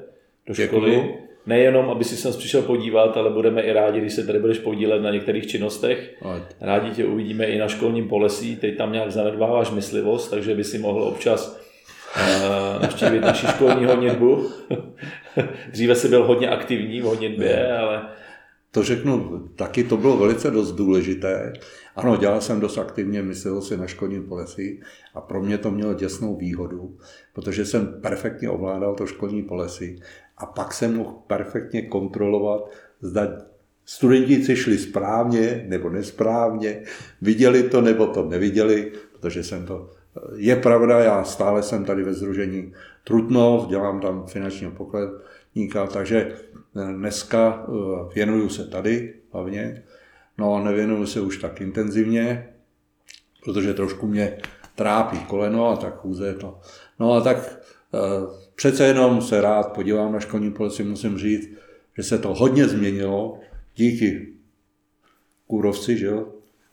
do 0.46 0.54
školy. 0.54 0.90
Děkuju. 0.90 1.14
Nejenom, 1.46 1.90
aby 1.90 2.04
si 2.04 2.16
sem 2.16 2.32
přišel 2.32 2.62
podívat, 2.62 3.16
ale 3.16 3.30
budeme 3.30 3.62
i 3.62 3.72
rádi, 3.72 4.00
když 4.00 4.12
se 4.12 4.26
tady 4.26 4.38
budeš 4.38 4.58
podílet 4.58 5.02
na 5.02 5.10
některých 5.10 5.46
činnostech. 5.46 6.14
Rádi 6.60 6.90
tě 6.90 7.04
uvidíme 7.04 7.44
i 7.44 7.58
na 7.58 7.68
školním 7.68 8.08
polesí. 8.08 8.56
Teď 8.56 8.76
tam 8.76 8.92
nějak 8.92 9.12
zanedbáváš 9.12 9.70
myslivost, 9.70 10.30
takže 10.30 10.54
by 10.54 10.64
si 10.64 10.78
mohl 10.78 11.02
občas 11.02 11.60
uh, 12.16 12.82
navštívit 12.82 13.20
naši 13.20 13.46
školní 13.46 13.84
honitbu. 13.84 14.50
Dříve 15.72 15.94
jsi 15.94 16.08
byl 16.08 16.24
hodně 16.24 16.48
aktivní 16.48 17.00
v 17.00 17.04
honitbě, 17.04 17.76
ale 17.76 18.02
to 18.74 18.82
řeknu, 18.82 19.42
taky 19.56 19.84
to 19.84 19.96
bylo 19.96 20.16
velice 20.16 20.50
dost 20.50 20.72
důležité. 20.72 21.52
Ano, 21.96 22.16
dělal 22.16 22.40
jsem 22.40 22.60
dost 22.60 22.78
aktivně, 22.78 23.22
myslel 23.22 23.62
si 23.62 23.76
na 23.76 23.86
školním 23.86 24.24
polesí 24.24 24.80
a 25.14 25.20
pro 25.20 25.42
mě 25.42 25.58
to 25.58 25.70
mělo 25.70 25.94
děsnou 25.94 26.36
výhodu, 26.36 26.96
protože 27.32 27.64
jsem 27.64 27.86
perfektně 28.02 28.50
ovládal 28.50 28.94
to 28.94 29.06
školní 29.06 29.42
polesí 29.42 30.00
a 30.38 30.46
pak 30.46 30.74
jsem 30.74 30.96
mohl 30.96 31.14
perfektně 31.26 31.82
kontrolovat, 31.82 32.70
zda 33.00 33.28
studenti 33.84 34.56
šli 34.56 34.78
správně 34.78 35.64
nebo 35.68 35.90
nesprávně, 35.90 36.82
viděli 37.22 37.62
to 37.62 37.80
nebo 37.80 38.06
to 38.06 38.24
neviděli, 38.24 38.92
protože 39.12 39.44
jsem 39.44 39.66
to 39.66 39.90
je 40.36 40.56
pravda, 40.56 40.98
já 41.00 41.24
stále 41.24 41.62
jsem 41.62 41.84
tady 41.84 42.02
ve 42.02 42.14
Združení 42.14 42.72
Trutnov, 43.04 43.68
dělám 43.68 44.00
tam 44.00 44.26
finančního 44.26 44.72
pokladníka, 45.54 45.86
takže 45.86 46.36
Dneska 46.74 47.66
eh, 47.68 48.14
věnuju 48.14 48.48
se 48.48 48.66
tady 48.66 49.14
hlavně, 49.32 49.82
no 50.38 50.54
a 50.54 50.64
nevěnuju 50.64 51.06
se 51.06 51.20
už 51.20 51.38
tak 51.38 51.60
intenzivně, 51.60 52.54
protože 53.44 53.74
trošku 53.74 54.06
mě 54.06 54.38
trápí 54.74 55.18
koleno 55.18 55.68
a 55.68 55.76
tak 55.76 56.00
chůze 56.00 56.34
to. 56.34 56.60
No 56.98 57.12
a 57.12 57.20
tak 57.20 57.36
eh, 57.94 57.98
přece 58.54 58.86
jenom 58.86 59.22
se 59.22 59.40
rád 59.40 59.72
podívám 59.72 60.12
na 60.12 60.20
školní 60.20 60.52
policii, 60.52 60.86
musím 60.86 61.18
říct, 61.18 61.48
že 61.96 62.02
se 62.02 62.18
to 62.18 62.34
hodně 62.34 62.68
změnilo 62.68 63.40
díky 63.76 64.34
kůrovci, 65.46 65.98
že 65.98 66.06
jo? 66.06 66.28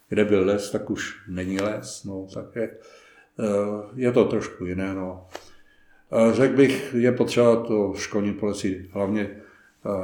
kde 0.10 0.26
byl 0.26 0.46
les, 0.46 0.72
tak 0.72 0.90
už 0.90 1.16
není 1.28 1.60
les, 1.60 2.04
no, 2.04 2.28
takže 2.34 2.62
eh, 2.62 2.78
je 3.96 4.12
to 4.12 4.26
trošku 4.26 4.66
jiné. 4.66 4.94
No. 4.94 5.28
Řekl 6.32 6.56
bych, 6.56 6.96
je 6.98 7.12
potřeba 7.12 7.56
to 7.56 7.94
školní 7.96 8.34
policii 8.34 8.90
hlavně 8.94 9.30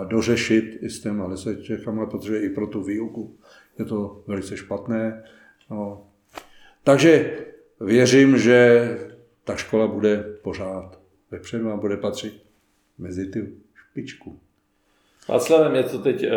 dořešit 0.08 0.78
i 0.82 0.90
s 0.90 1.00
těma 1.00 1.36
Čechama, 1.62 2.06
protože 2.06 2.40
i 2.40 2.50
pro 2.50 2.68
tu 2.68 2.84
výuku 2.84 3.36
je 3.80 3.86
to 3.86 4.24
velice 4.28 4.58
špatné. 4.58 5.24
No. 5.70 6.08
Takže 6.84 7.34
věřím, 7.82 8.38
že 8.38 8.90
ta 9.44 9.56
škola 9.56 9.88
bude 9.88 10.24
pořád 10.42 11.00
vepředu 11.32 11.72
a 11.72 11.78
bude 11.78 11.98
patřit 11.98 12.44
mezi 12.98 13.26
ty 13.26 13.48
špičku. 13.74 14.40
Václav, 15.30 15.72
mě 15.72 15.84
to, 15.84 16.00
teď, 16.00 16.24
eh, 16.24 16.32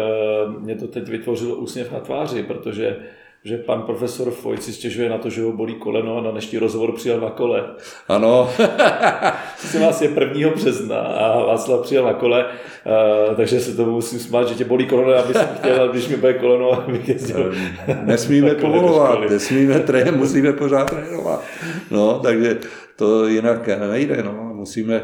mě 0.59 0.77
to 0.77 0.89
teď 0.89 1.09
vytvořilo 1.09 1.57
úsměv 1.57 1.93
na 1.93 2.01
tváři, 2.01 2.43
protože 2.43 2.97
že 3.45 3.59
pan 3.59 3.83
profesor 3.83 4.31
Fojt 4.31 4.63
si 4.63 4.73
stěžuje 4.73 5.09
na 5.09 5.19
to, 5.19 5.31
že 5.31 5.43
ho 5.43 5.53
bolí 5.53 5.75
koleno 5.75 6.19
a 6.19 6.23
na 6.23 6.31
dnešní 6.31 6.59
rozhovor 6.59 6.93
přijel 6.93 7.21
na 7.21 7.31
kole. 7.31 7.75
Ano. 8.09 8.51
Jsi 9.65 9.79
vás 9.79 10.03
je 10.03 10.11
1. 10.21 10.51
března 10.51 10.99
a 10.99 11.45
Václav 11.47 11.81
přijel 11.81 12.05
na 12.05 12.13
kole, 12.13 12.45
uh, 12.45 13.37
takže 13.37 13.61
se 13.61 13.77
tomu 13.77 13.93
musím 13.93 14.19
smát, 14.19 14.49
že 14.49 14.55
tě 14.55 14.65
bolí 14.65 14.87
koleno, 14.87 15.25
aby 15.25 15.35
jsem 15.35 15.49
chtěl, 15.59 15.89
když 15.89 16.09
mi 16.09 16.17
bude 16.17 16.35
koleno, 16.35 16.73
abych 16.73 17.09
jezdil. 17.09 17.55
Nesmíme 18.05 18.55
povolovat, 18.55 19.31
nesmíme 19.31 19.81
trénovat, 19.81 20.21
musíme 20.21 20.53
pořád 20.53 20.91
trénovat. 20.91 21.45
No, 21.91 22.19
takže 22.19 22.59
to 22.97 23.27
jinak 23.27 23.69
nejde, 23.91 24.23
no, 24.23 24.51
musíme 24.55 25.03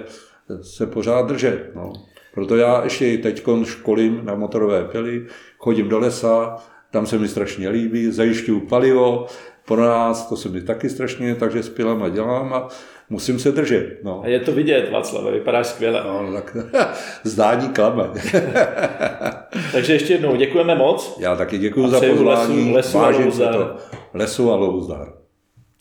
se 0.62 0.86
pořád 0.86 1.28
držet. 1.28 1.70
No. 1.74 1.92
Proto 2.34 2.56
já 2.56 2.84
ještě 2.84 3.18
teď 3.18 3.44
školím 3.64 4.20
na 4.24 4.34
motorové 4.34 4.84
pily, 4.84 5.26
chodím 5.58 5.88
do 5.88 5.98
lesa, 5.98 6.56
tam 6.90 7.06
se 7.06 7.18
mi 7.18 7.28
strašně 7.28 7.68
líbí, 7.68 8.10
zajišťuju 8.10 8.60
palivo, 8.60 9.26
pro 9.66 9.82
nás 9.82 10.28
to 10.28 10.36
se 10.36 10.48
mi 10.48 10.60
taky 10.60 10.90
strašně, 10.90 11.34
takže 11.34 11.62
s 11.62 11.68
pilama 11.68 12.08
dělám 12.08 12.54
a 12.54 12.68
musím 13.10 13.38
se 13.38 13.52
držet. 13.52 13.98
No. 14.02 14.20
A 14.24 14.28
je 14.28 14.40
to 14.40 14.52
vidět, 14.52 14.90
Václav, 14.92 15.32
vypadáš 15.32 15.66
skvěle. 15.66 16.02
No, 16.04 16.32
tak 16.32 16.56
zdání 17.24 17.68
klame. 17.68 18.04
takže 19.72 19.92
ještě 19.92 20.12
jednou 20.12 20.36
děkujeme 20.36 20.74
moc. 20.74 21.16
Já 21.20 21.36
taky 21.36 21.58
děkuji 21.58 21.88
za 21.88 22.00
pozvání. 22.00 22.72
Lesu, 22.74 22.98
lesu, 22.98 24.50
a 24.52 24.56
lesu 24.56 24.92
a. 24.94 25.25